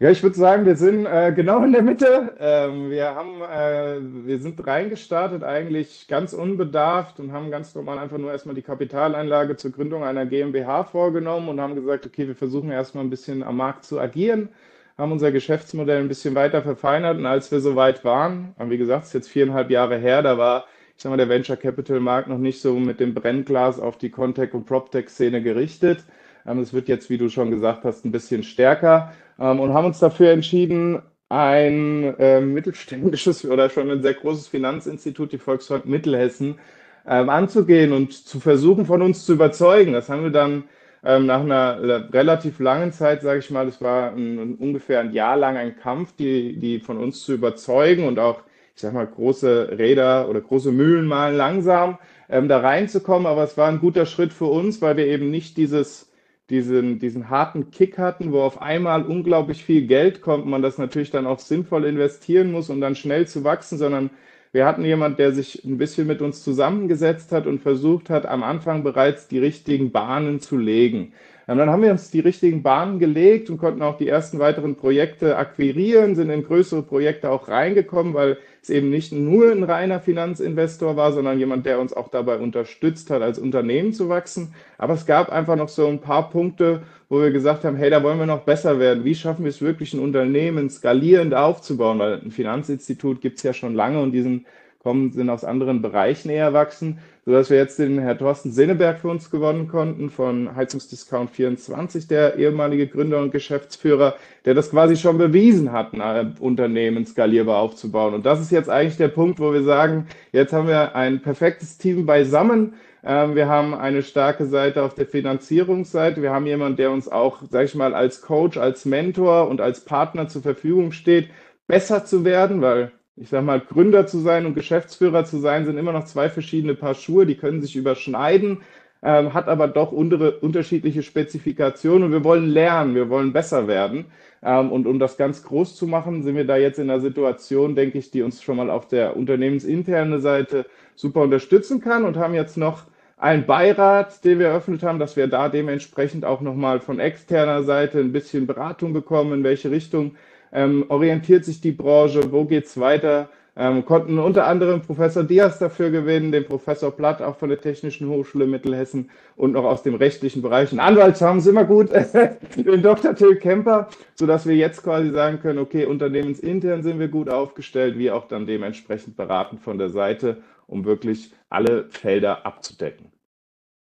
Ja, 0.02 0.10
ich 0.10 0.22
würde 0.22 0.34
sagen, 0.34 0.64
wir 0.64 0.76
sind 0.76 1.04
äh, 1.04 1.30
genau 1.36 1.62
in 1.62 1.72
der 1.72 1.82
Mitte. 1.82 2.34
Ähm, 2.40 2.90
wir 2.90 3.14
haben, 3.14 3.42
äh, 3.42 3.98
wir 4.26 4.38
sind 4.38 4.66
reingestartet 4.66 5.44
eigentlich 5.44 6.08
ganz 6.08 6.32
unbedarft 6.32 7.20
und 7.20 7.32
haben 7.32 7.50
ganz 7.50 7.74
normal 7.74 7.98
einfach 7.98 8.16
nur 8.16 8.32
erstmal 8.32 8.54
die 8.54 8.62
Kapitaleinlage 8.62 9.56
zur 9.56 9.72
Gründung 9.72 10.02
einer 10.02 10.24
GmbH 10.24 10.84
vorgenommen 10.84 11.50
und 11.50 11.60
haben 11.60 11.74
gesagt, 11.74 12.06
okay, 12.06 12.26
wir 12.26 12.34
versuchen 12.34 12.70
erstmal 12.70 13.04
ein 13.04 13.10
bisschen 13.10 13.42
am 13.42 13.58
Markt 13.58 13.84
zu 13.84 14.00
agieren, 14.00 14.48
haben 14.96 15.12
unser 15.12 15.32
Geschäftsmodell 15.32 16.00
ein 16.00 16.08
bisschen 16.08 16.34
weiter 16.34 16.62
verfeinert 16.62 17.18
und 17.18 17.26
als 17.26 17.52
wir 17.52 17.60
soweit 17.60 18.02
waren, 18.02 18.54
wie 18.58 18.78
gesagt, 18.78 19.02
es 19.02 19.08
ist 19.08 19.14
jetzt 19.14 19.28
viereinhalb 19.28 19.70
Jahre 19.70 19.98
her, 19.98 20.22
da 20.22 20.38
war, 20.38 20.64
ich 20.96 21.02
sag 21.02 21.10
mal, 21.10 21.18
der 21.18 21.28
Venture 21.28 21.58
Capital 21.58 22.00
Markt 22.00 22.28
noch 22.28 22.38
nicht 22.38 22.62
so 22.62 22.74
mit 22.74 23.00
dem 23.00 23.12
Brennglas 23.12 23.78
auf 23.78 23.98
die 23.98 24.10
Contech- 24.10 24.54
und 24.54 24.64
PropTech-Szene 24.64 25.42
gerichtet 25.42 26.04
Es 26.44 26.72
wird 26.72 26.88
jetzt, 26.88 27.10
wie 27.10 27.18
du 27.18 27.28
schon 27.28 27.50
gesagt 27.50 27.84
hast, 27.84 28.04
ein 28.04 28.12
bisschen 28.12 28.42
stärker 28.42 29.12
und 29.36 29.72
haben 29.72 29.86
uns 29.86 29.98
dafür 29.98 30.30
entschieden, 30.30 31.02
ein 31.28 32.14
mittelständisches 32.52 33.44
oder 33.50 33.70
schon 33.70 33.90
ein 33.90 34.02
sehr 34.02 34.14
großes 34.14 34.48
Finanzinstitut, 34.48 35.32
die 35.32 35.38
Volksbank 35.38 35.86
Mittelhessen, 35.86 36.58
anzugehen 37.04 37.92
und 37.92 38.12
zu 38.12 38.40
versuchen, 38.40 38.86
von 38.86 39.02
uns 39.02 39.24
zu 39.24 39.34
überzeugen. 39.34 39.92
Das 39.92 40.08
haben 40.08 40.24
wir 40.24 40.30
dann 40.30 40.64
nach 41.02 41.40
einer 41.40 42.12
relativ 42.12 42.58
langen 42.58 42.92
Zeit, 42.92 43.22
sage 43.22 43.38
ich 43.38 43.50
mal, 43.50 43.66
es 43.68 43.80
war 43.80 44.12
ein, 44.12 44.56
ungefähr 44.56 45.00
ein 45.00 45.12
Jahr 45.12 45.36
lang 45.36 45.56
ein 45.56 45.76
Kampf, 45.76 46.14
die, 46.16 46.58
die 46.58 46.80
von 46.80 46.98
uns 46.98 47.22
zu 47.24 47.32
überzeugen 47.32 48.06
und 48.06 48.18
auch, 48.18 48.42
ich 48.74 48.82
sag 48.82 48.92
mal, 48.92 49.06
große 49.06 49.78
Räder 49.78 50.28
oder 50.28 50.40
große 50.40 50.72
Mühlen 50.72 51.06
malen 51.06 51.36
langsam 51.36 51.98
ähm, 52.28 52.48
da 52.48 52.60
reinzukommen. 52.60 53.26
Aber 53.26 53.44
es 53.44 53.56
war 53.56 53.68
ein 53.68 53.80
guter 53.80 54.04
Schritt 54.04 54.32
für 54.32 54.46
uns, 54.46 54.82
weil 54.82 54.96
wir 54.98 55.06
eben 55.06 55.30
nicht 55.30 55.56
dieses, 55.56 56.09
diesen, 56.50 56.98
diesen 56.98 57.30
harten 57.30 57.70
Kick 57.70 57.98
hatten, 57.98 58.32
wo 58.32 58.42
auf 58.42 58.60
einmal 58.60 59.04
unglaublich 59.04 59.64
viel 59.64 59.86
Geld 59.86 60.20
kommt, 60.20 60.46
man 60.46 60.62
das 60.62 60.78
natürlich 60.78 61.10
dann 61.10 61.26
auch 61.26 61.38
sinnvoll 61.38 61.84
investieren 61.84 62.52
muss, 62.52 62.70
um 62.70 62.80
dann 62.80 62.96
schnell 62.96 63.26
zu 63.26 63.44
wachsen, 63.44 63.78
sondern 63.78 64.10
wir 64.52 64.66
hatten 64.66 64.84
jemand, 64.84 65.18
der 65.20 65.32
sich 65.32 65.64
ein 65.64 65.78
bisschen 65.78 66.08
mit 66.08 66.20
uns 66.20 66.42
zusammengesetzt 66.42 67.30
hat 67.30 67.46
und 67.46 67.60
versucht 67.60 68.10
hat, 68.10 68.26
am 68.26 68.42
Anfang 68.42 68.82
bereits 68.82 69.28
die 69.28 69.38
richtigen 69.38 69.92
Bahnen 69.92 70.40
zu 70.40 70.58
legen. 70.58 71.12
Und 71.50 71.58
dann 71.58 71.68
haben 71.68 71.82
wir 71.82 71.90
uns 71.90 72.12
die 72.12 72.20
richtigen 72.20 72.62
Bahnen 72.62 73.00
gelegt 73.00 73.50
und 73.50 73.58
konnten 73.58 73.82
auch 73.82 73.96
die 73.98 74.06
ersten 74.06 74.38
weiteren 74.38 74.76
Projekte 74.76 75.36
akquirieren, 75.36 76.14
sind 76.14 76.30
in 76.30 76.44
größere 76.44 76.82
Projekte 76.82 77.28
auch 77.28 77.48
reingekommen, 77.48 78.14
weil 78.14 78.38
es 78.62 78.70
eben 78.70 78.88
nicht 78.88 79.10
nur 79.10 79.50
ein 79.50 79.64
reiner 79.64 79.98
Finanzinvestor 79.98 80.94
war, 80.94 81.12
sondern 81.12 81.40
jemand, 81.40 81.66
der 81.66 81.80
uns 81.80 81.92
auch 81.92 82.06
dabei 82.06 82.36
unterstützt 82.36 83.10
hat, 83.10 83.22
als 83.22 83.40
Unternehmen 83.40 83.92
zu 83.92 84.08
wachsen. 84.08 84.54
Aber 84.78 84.94
es 84.94 85.06
gab 85.06 85.32
einfach 85.32 85.56
noch 85.56 85.68
so 85.68 85.88
ein 85.88 86.00
paar 86.00 86.30
Punkte, 86.30 86.82
wo 87.08 87.20
wir 87.20 87.32
gesagt 87.32 87.64
haben, 87.64 87.74
hey, 87.74 87.90
da 87.90 88.04
wollen 88.04 88.20
wir 88.20 88.26
noch 88.26 88.42
besser 88.42 88.78
werden. 88.78 89.04
Wie 89.04 89.16
schaffen 89.16 89.44
wir 89.44 89.50
es 89.50 89.60
wirklich, 89.60 89.92
ein 89.92 89.98
Unternehmen 89.98 90.70
skalierend 90.70 91.34
aufzubauen? 91.34 91.98
Weil 91.98 92.20
ein 92.20 92.30
Finanzinstitut 92.30 93.20
gibt 93.20 93.38
es 93.38 93.42
ja 93.42 93.54
schon 93.54 93.74
lange 93.74 94.00
und 94.00 94.12
diesen 94.12 94.46
kommen, 94.82 95.12
sind 95.12 95.28
aus 95.28 95.44
anderen 95.44 95.82
Bereichen 95.82 96.30
eher 96.30 96.52
wachsen, 96.54 96.98
sodass 97.26 97.50
wir 97.50 97.58
jetzt 97.58 97.78
den 97.78 97.98
Herr 97.98 98.16
Thorsten 98.16 98.50
Sinneberg 98.50 98.98
für 98.98 99.08
uns 99.08 99.30
gewonnen 99.30 99.68
konnten 99.68 100.08
von 100.08 100.56
Heizungsdiscount 100.56 101.30
24, 101.30 102.08
der 102.08 102.36
ehemalige 102.36 102.86
Gründer 102.86 103.20
und 103.20 103.30
Geschäftsführer, 103.30 104.16
der 104.46 104.54
das 104.54 104.70
quasi 104.70 104.96
schon 104.96 105.18
bewiesen 105.18 105.70
hat, 105.70 105.92
ein 105.92 106.34
Unternehmen 106.40 107.04
skalierbar 107.04 107.58
aufzubauen. 107.58 108.14
Und 108.14 108.24
das 108.24 108.40
ist 108.40 108.50
jetzt 108.50 108.70
eigentlich 108.70 108.96
der 108.96 109.08
Punkt, 109.08 109.38
wo 109.38 109.52
wir 109.52 109.62
sagen, 109.62 110.06
jetzt 110.32 110.52
haben 110.54 110.68
wir 110.68 110.96
ein 110.96 111.20
perfektes 111.20 111.76
Team 111.76 112.06
beisammen. 112.06 112.74
Ähm, 113.04 113.34
wir 113.34 113.48
haben 113.48 113.74
eine 113.74 114.02
starke 114.02 114.46
Seite 114.46 114.82
auf 114.82 114.94
der 114.94 115.06
Finanzierungsseite. 115.06 116.22
Wir 116.22 116.32
haben 116.32 116.46
jemanden, 116.46 116.76
der 116.76 116.90
uns 116.90 117.06
auch, 117.06 117.42
sag 117.50 117.66
ich 117.66 117.74
mal, 117.74 117.94
als 117.94 118.22
Coach, 118.22 118.56
als 118.56 118.86
Mentor 118.86 119.48
und 119.48 119.60
als 119.60 119.84
Partner 119.84 120.28
zur 120.28 120.40
Verfügung 120.40 120.92
steht, 120.92 121.30
besser 121.66 122.04
zu 122.04 122.24
werden, 122.24 122.62
weil 122.62 122.92
ich 123.20 123.28
sag 123.28 123.44
mal, 123.44 123.60
Gründer 123.60 124.06
zu 124.06 124.18
sein 124.18 124.46
und 124.46 124.54
Geschäftsführer 124.54 125.26
zu 125.26 125.38
sein, 125.38 125.66
sind 125.66 125.76
immer 125.76 125.92
noch 125.92 126.04
zwei 126.04 126.30
verschiedene 126.30 126.74
Paar 126.74 126.94
Schuhe, 126.94 127.26
die 127.26 127.36
können 127.36 127.60
sich 127.60 127.76
überschneiden, 127.76 128.62
ähm, 129.02 129.34
hat 129.34 129.46
aber 129.46 129.68
doch 129.68 129.92
untere, 129.92 130.38
unterschiedliche 130.40 131.02
Spezifikationen 131.02 132.04
und 132.04 132.12
wir 132.12 132.24
wollen 132.24 132.48
lernen, 132.48 132.94
wir 132.94 133.10
wollen 133.10 133.34
besser 133.34 133.68
werden. 133.68 134.06
Ähm, 134.42 134.72
und 134.72 134.86
um 134.86 134.98
das 134.98 135.18
ganz 135.18 135.42
groß 135.42 135.76
zu 135.76 135.86
machen, 135.86 136.22
sind 136.22 136.34
wir 136.34 136.46
da 136.46 136.56
jetzt 136.56 136.78
in 136.78 136.88
einer 136.88 137.00
Situation, 137.00 137.76
denke 137.76 137.98
ich, 137.98 138.10
die 138.10 138.22
uns 138.22 138.42
schon 138.42 138.56
mal 138.56 138.70
auf 138.70 138.88
der 138.88 139.16
unternehmensinternen 139.18 140.22
Seite 140.22 140.64
super 140.94 141.20
unterstützen 141.20 141.82
kann 141.82 142.06
und 142.06 142.16
haben 142.16 142.32
jetzt 142.32 142.56
noch 142.56 142.84
einen 143.18 143.44
Beirat, 143.44 144.24
den 144.24 144.38
wir 144.38 144.46
eröffnet 144.46 144.82
haben, 144.82 144.98
dass 144.98 145.16
wir 145.16 145.26
da 145.26 145.50
dementsprechend 145.50 146.24
auch 146.24 146.40
nochmal 146.40 146.80
von 146.80 146.98
externer 146.98 147.64
Seite 147.64 147.98
ein 147.98 148.12
bisschen 148.12 148.46
Beratung 148.46 148.94
bekommen, 148.94 149.34
in 149.34 149.44
welche 149.44 149.70
Richtung 149.70 150.12
ähm, 150.52 150.84
orientiert 150.88 151.44
sich 151.44 151.60
die 151.60 151.72
Branche, 151.72 152.32
wo 152.32 152.44
geht 152.44 152.66
es 152.66 152.78
weiter. 152.78 153.28
Ähm, 153.56 153.84
konnten 153.84 154.18
unter 154.18 154.46
anderem 154.46 154.80
Professor 154.80 155.24
Diaz 155.24 155.58
dafür 155.58 155.90
gewinnen, 155.90 156.30
den 156.30 156.46
Professor 156.46 156.90
Platt 156.92 157.20
auch 157.20 157.36
von 157.36 157.48
der 157.48 157.60
Technischen 157.60 158.08
Hochschule 158.08 158.46
Mittelhessen 158.46 159.10
und 159.36 159.52
noch 159.52 159.64
aus 159.64 159.82
dem 159.82 159.96
rechtlichen 159.96 160.40
Bereich. 160.40 160.70
Einen 160.70 160.80
Anwalt 160.80 161.20
haben 161.20 161.40
sie 161.40 161.50
immer 161.50 161.64
gut, 161.64 161.90
den 162.56 162.82
Dr. 162.82 163.14
Till 163.14 163.36
Kemper, 163.36 163.88
sodass 164.14 164.46
wir 164.46 164.54
jetzt 164.54 164.82
quasi 164.84 165.10
sagen 165.10 165.40
können, 165.40 165.58
okay, 165.58 165.84
unternehmensintern 165.84 166.82
sind 166.82 167.00
wir 167.00 167.08
gut 167.08 167.28
aufgestellt, 167.28 167.98
wie 167.98 168.10
auch 168.10 168.28
dann 168.28 168.46
dementsprechend 168.46 169.16
beraten 169.16 169.58
von 169.58 169.78
der 169.78 169.90
Seite, 169.90 170.42
um 170.66 170.84
wirklich 170.84 171.32
alle 171.48 171.90
Felder 171.90 172.46
abzudecken. 172.46 173.12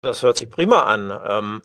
Das 0.02 0.22
hört 0.22 0.36
sich 0.36 0.50
prima 0.50 0.82
an. 0.82 1.12
Ähm 1.26 1.62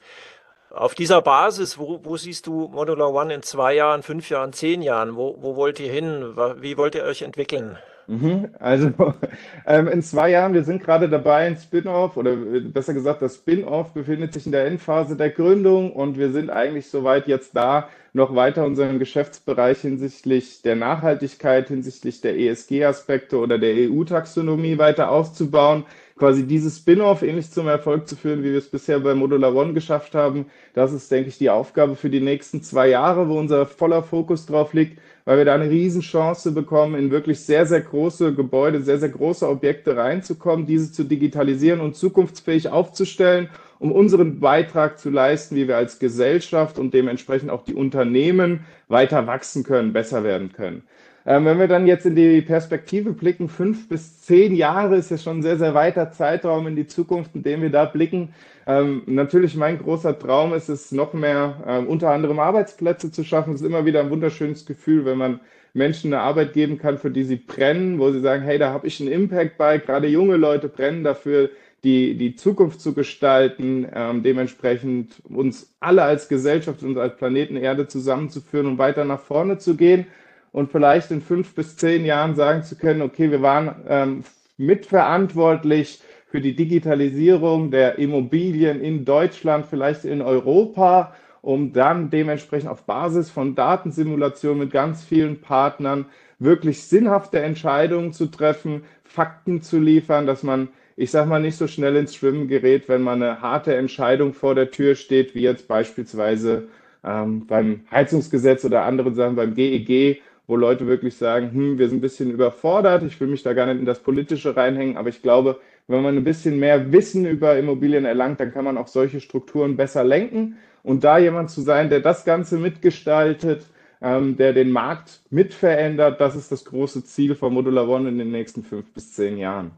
auf 0.71 0.95
dieser 0.95 1.21
Basis, 1.21 1.77
wo, 1.77 1.99
wo, 2.03 2.17
siehst 2.17 2.47
du 2.47 2.67
Modular 2.67 3.13
One 3.13 3.33
in 3.33 3.41
zwei 3.41 3.73
Jahren, 3.75 4.03
fünf 4.03 4.29
Jahren, 4.29 4.53
zehn 4.53 4.81
Jahren? 4.81 5.15
Wo, 5.15 5.37
wo 5.39 5.55
wollt 5.55 5.79
ihr 5.79 5.91
hin? 5.91 6.35
Wie 6.59 6.77
wollt 6.77 6.95
ihr 6.95 7.03
euch 7.03 7.23
entwickeln? 7.23 7.77
Mhm, 8.09 8.49
also 8.59 8.91
ähm, 9.67 9.87
in 9.87 10.01
zwei 10.01 10.31
Jahren, 10.31 10.53
wir 10.53 10.63
sind 10.63 10.83
gerade 10.83 11.09
dabei, 11.09 11.45
ein 11.45 11.57
Spin-off 11.57 12.17
oder 12.17 12.33
äh, 12.33 12.61
besser 12.61 12.95
gesagt, 12.95 13.21
das 13.21 13.35
Spin-off 13.35 13.93
befindet 13.93 14.33
sich 14.33 14.47
in 14.47 14.51
der 14.51 14.65
Endphase 14.65 15.15
der 15.15 15.29
Gründung 15.29 15.93
und 15.93 16.17
wir 16.17 16.31
sind 16.31 16.49
eigentlich 16.49 16.89
soweit 16.89 17.27
jetzt 17.27 17.55
da, 17.55 17.87
noch 18.13 18.33
weiter 18.33 18.65
unseren 18.65 18.97
Geschäftsbereich 18.97 19.81
hinsichtlich 19.81 20.63
der 20.63 20.75
Nachhaltigkeit, 20.75 21.67
hinsichtlich 21.67 22.21
der 22.21 22.37
ESG-Aspekte 22.39 23.37
oder 23.37 23.59
der 23.59 23.75
EU-Taxonomie 23.75 24.79
weiter 24.79 25.11
auszubauen 25.11 25.85
quasi 26.19 26.45
dieses 26.45 26.77
Spin-off 26.77 27.23
ähnlich 27.23 27.49
zum 27.49 27.67
Erfolg 27.67 28.07
zu 28.07 28.17
führen, 28.17 28.43
wie 28.43 28.51
wir 28.51 28.57
es 28.57 28.69
bisher 28.69 28.99
bei 28.99 29.15
Modular 29.15 29.55
One 29.55 29.73
geschafft 29.73 30.13
haben. 30.13 30.47
Das 30.73 30.91
ist, 30.91 31.09
denke 31.09 31.29
ich, 31.29 31.37
die 31.37 31.49
Aufgabe 31.49 31.95
für 31.95 32.09
die 32.09 32.19
nächsten 32.19 32.61
zwei 32.61 32.89
Jahre, 32.89 33.29
wo 33.29 33.39
unser 33.39 33.65
voller 33.65 34.03
Fokus 34.03 34.45
drauf 34.45 34.73
liegt, 34.73 34.99
weil 35.23 35.37
wir 35.37 35.45
da 35.45 35.55
eine 35.55 35.69
Riesenchance 35.69 36.51
bekommen, 36.51 36.95
in 36.95 37.09
wirklich 37.09 37.39
sehr, 37.39 37.65
sehr 37.65 37.81
große 37.81 38.33
Gebäude, 38.33 38.81
sehr, 38.81 38.99
sehr 38.99 39.09
große 39.09 39.47
Objekte 39.47 39.95
reinzukommen, 39.95 40.65
diese 40.65 40.91
zu 40.91 41.05
digitalisieren 41.05 41.79
und 41.79 41.95
zukunftsfähig 41.95 42.67
aufzustellen, 42.67 43.49
um 43.79 43.93
unseren 43.93 44.41
Beitrag 44.41 44.99
zu 44.99 45.09
leisten, 45.09 45.55
wie 45.55 45.69
wir 45.69 45.77
als 45.77 45.99
Gesellschaft 45.99 46.77
und 46.77 46.93
dementsprechend 46.93 47.49
auch 47.49 47.63
die 47.63 47.75
Unternehmen 47.75 48.65
weiter 48.89 49.25
wachsen 49.25 49.63
können, 49.63 49.93
besser 49.93 50.25
werden 50.25 50.51
können. 50.51 50.83
Ähm, 51.29 51.45
wenn 51.45 51.59
wir 51.59 51.67
dann 51.67 51.85
jetzt 51.85 52.07
in 52.07 52.15
die 52.15 52.41
Perspektive 52.41 53.13
blicken, 53.13 53.49
fünf 53.49 53.87
bis 53.87 54.19
zehn 54.19 54.55
Jahre 54.55 54.95
ist 54.95 55.11
ja 55.11 55.17
schon 55.19 55.37
ein 55.37 55.43
sehr, 55.43 55.59
sehr 55.59 55.75
weiter 55.75 56.11
Zeitraum 56.11 56.65
in 56.65 56.75
die 56.75 56.87
Zukunft, 56.87 57.35
in 57.35 57.43
dem 57.43 57.61
wir 57.61 57.69
da 57.69 57.85
blicken. 57.85 58.33
Ähm, 58.65 59.03
natürlich 59.05 59.55
mein 59.55 59.77
großer 59.77 60.17
Traum 60.17 60.55
ist 60.55 60.69
es, 60.69 60.91
noch 60.91 61.13
mehr 61.13 61.63
ähm, 61.67 61.85
unter 61.85 62.09
anderem 62.09 62.39
Arbeitsplätze 62.39 63.11
zu 63.11 63.23
schaffen. 63.23 63.53
Es 63.53 63.61
ist 63.61 63.67
immer 63.67 63.85
wieder 63.85 63.99
ein 63.99 64.09
wunderschönes 64.09 64.65
Gefühl, 64.65 65.05
wenn 65.05 65.19
man 65.19 65.39
Menschen 65.75 66.11
eine 66.11 66.23
Arbeit 66.23 66.53
geben 66.53 66.79
kann, 66.79 66.97
für 66.97 67.11
die 67.11 67.23
sie 67.23 67.35
brennen, 67.35 67.99
wo 67.99 68.09
sie 68.11 68.21
sagen, 68.21 68.41
hey, 68.41 68.57
da 68.57 68.73
habe 68.73 68.87
ich 68.87 68.99
einen 68.99 69.11
Impact 69.11 69.55
bei. 69.59 69.77
Gerade 69.77 70.07
junge 70.07 70.35
Leute 70.35 70.67
brennen 70.67 71.03
dafür, 71.03 71.51
die, 71.83 72.17
die 72.17 72.37
Zukunft 72.37 72.81
zu 72.81 72.95
gestalten, 72.95 73.87
ähm, 73.93 74.23
dementsprechend 74.23 75.21
uns 75.29 75.75
alle 75.79 76.01
als 76.01 76.27
Gesellschaft, 76.27 76.81
uns 76.81 76.97
als 76.97 77.17
Planeten 77.17 77.55
Erde 77.55 77.87
zusammenzuführen 77.87 78.65
und 78.65 78.79
weiter 78.79 79.05
nach 79.05 79.19
vorne 79.19 79.59
zu 79.59 79.75
gehen 79.75 80.07
und 80.51 80.71
vielleicht 80.71 81.11
in 81.11 81.21
fünf 81.21 81.53
bis 81.55 81.77
zehn 81.77 82.05
Jahren 82.05 82.35
sagen 82.35 82.63
zu 82.63 82.75
können, 82.75 83.01
okay, 83.01 83.31
wir 83.31 83.41
waren 83.41 83.75
ähm, 83.87 84.23
mitverantwortlich 84.57 86.01
für 86.27 86.41
die 86.41 86.55
Digitalisierung 86.55 87.71
der 87.71 87.97
Immobilien 87.97 88.81
in 88.81 89.05
Deutschland, 89.05 89.65
vielleicht 89.67 90.05
in 90.05 90.21
Europa, 90.21 91.13
um 91.41 91.73
dann 91.73 92.09
dementsprechend 92.09 92.69
auf 92.69 92.83
Basis 92.83 93.29
von 93.29 93.55
Datensimulationen 93.55 94.59
mit 94.59 94.71
ganz 94.71 95.03
vielen 95.03 95.41
Partnern 95.41 96.05
wirklich 96.37 96.83
sinnhafte 96.83 97.39
Entscheidungen 97.39 98.13
zu 98.13 98.27
treffen, 98.27 98.83
Fakten 99.03 99.61
zu 99.61 99.79
liefern, 99.79 100.27
dass 100.27 100.43
man, 100.43 100.69
ich 100.95 101.11
sag 101.11 101.27
mal, 101.27 101.41
nicht 101.41 101.57
so 101.57 101.67
schnell 101.67 101.95
ins 101.95 102.15
Schwimmen 102.15 102.47
gerät, 102.47 102.87
wenn 102.87 103.01
man 103.01 103.21
eine 103.21 103.41
harte 103.41 103.75
Entscheidung 103.75 104.33
vor 104.33 104.55
der 104.55 104.71
Tür 104.71 104.95
steht, 104.95 105.35
wie 105.35 105.41
jetzt 105.41 105.67
beispielsweise 105.67 106.67
ähm, 107.03 107.47
beim 107.47 107.81
Heizungsgesetz 107.91 108.65
oder 108.65 108.83
anderen 108.83 109.15
Sachen 109.15 109.35
beim 109.35 109.55
GEG, 109.55 110.21
wo 110.49 110.55
Leute 110.55 110.87
wirklich 110.87 111.15
sagen, 111.15 111.51
hm, 111.53 111.77
wir 111.77 111.87
sind 111.87 111.99
ein 111.99 112.01
bisschen 112.01 112.31
überfordert, 112.31 113.03
ich 113.03 113.21
will 113.21 113.27
mich 113.27 113.43
da 113.43 113.53
gar 113.53 113.67
nicht 113.67 113.77
in 113.77 113.85
das 113.85 113.99
Politische 113.99 114.57
reinhängen, 114.57 114.97
aber 114.97 115.09
ich 115.09 115.21
glaube, 115.21 115.59
wenn 115.85 116.01
man 116.01 116.17
ein 116.17 116.23
bisschen 116.23 116.57
mehr 116.57 116.91
Wissen 116.91 117.25
über 117.25 117.55
Immobilien 117.55 118.03
erlangt, 118.03 118.39
dann 118.39 118.51
kann 118.51 118.65
man 118.65 118.75
auch 118.75 118.87
solche 118.87 119.21
Strukturen 119.21 119.77
besser 119.77 120.03
lenken. 120.03 120.57
Und 120.81 121.03
da 121.03 121.19
jemand 121.19 121.51
zu 121.51 121.61
sein, 121.61 121.91
der 121.91 121.99
das 121.99 122.25
Ganze 122.25 122.57
mitgestaltet, 122.57 123.63
ähm, 124.01 124.37
der 124.37 124.53
den 124.53 124.71
Markt 124.71 125.21
mitverändert, 125.29 126.19
das 126.19 126.35
ist 126.35 126.51
das 126.51 126.65
große 126.65 127.03
Ziel 127.03 127.35
von 127.35 127.53
Modular 127.53 127.87
One 127.87 128.09
in 128.09 128.17
den 128.17 128.31
nächsten 128.31 128.63
fünf 128.63 128.91
bis 128.91 129.13
zehn 129.13 129.37
Jahren. 129.37 129.71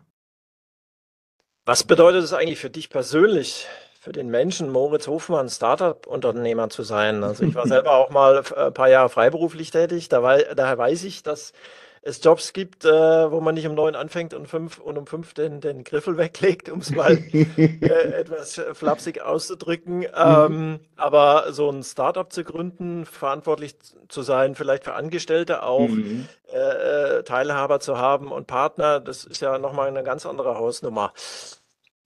Was 1.65 1.83
bedeutet 1.83 2.23
es 2.23 2.31
eigentlich 2.31 2.59
für 2.59 2.69
dich 2.69 2.89
persönlich, 2.89 3.67
für 4.01 4.11
den 4.11 4.29
Menschen 4.29 4.71
Moritz 4.71 5.05
Hofmann 5.05 5.47
Startup-Unternehmer 5.47 6.69
zu 6.69 6.81
sein. 6.81 7.23
Also 7.23 7.43
ich 7.43 7.53
war 7.53 7.67
selber 7.67 7.91
auch 7.91 8.09
mal 8.09 8.39
ein 8.39 8.67
äh, 8.69 8.71
paar 8.71 8.89
Jahre 8.89 9.09
freiberuflich 9.09 9.69
tätig. 9.69 10.09
Da 10.09 10.23
war, 10.23 10.39
daher 10.39 10.79
weiß 10.79 11.03
ich, 11.03 11.21
dass 11.21 11.53
es 12.01 12.23
Jobs 12.23 12.51
gibt, 12.51 12.83
äh, 12.83 12.89
wo 12.89 13.41
man 13.41 13.53
nicht 13.53 13.67
um 13.67 13.75
neun 13.75 13.93
anfängt 13.93 14.33
und, 14.33 14.47
fünf, 14.47 14.79
und 14.79 14.97
um 14.97 15.05
fünf 15.05 15.35
den, 15.35 15.61
den 15.61 15.83
Griffel 15.83 16.17
weglegt, 16.17 16.67
um 16.69 16.79
es 16.79 16.89
mal 16.89 17.15
äh, 17.31 17.43
etwas 17.81 18.59
flapsig 18.73 19.21
auszudrücken. 19.21 20.07
Ähm, 20.17 20.79
aber 20.95 21.53
so 21.53 21.69
ein 21.69 21.83
Startup 21.83 22.33
zu 22.33 22.43
gründen, 22.43 23.05
verantwortlich 23.05 23.75
zu 24.07 24.23
sein, 24.23 24.55
vielleicht 24.55 24.83
für 24.83 24.95
Angestellte 24.95 25.61
auch, 25.61 25.89
mhm. 25.89 26.27
äh, 26.51 27.19
äh 27.19 27.23
Teilhaber 27.23 27.79
zu 27.79 27.99
haben 27.99 28.31
und 28.31 28.47
Partner, 28.47 28.99
das 28.99 29.25
ist 29.25 29.43
ja 29.43 29.59
nochmal 29.59 29.89
eine 29.89 30.01
ganz 30.01 30.25
andere 30.25 30.55
Hausnummer. 30.55 31.13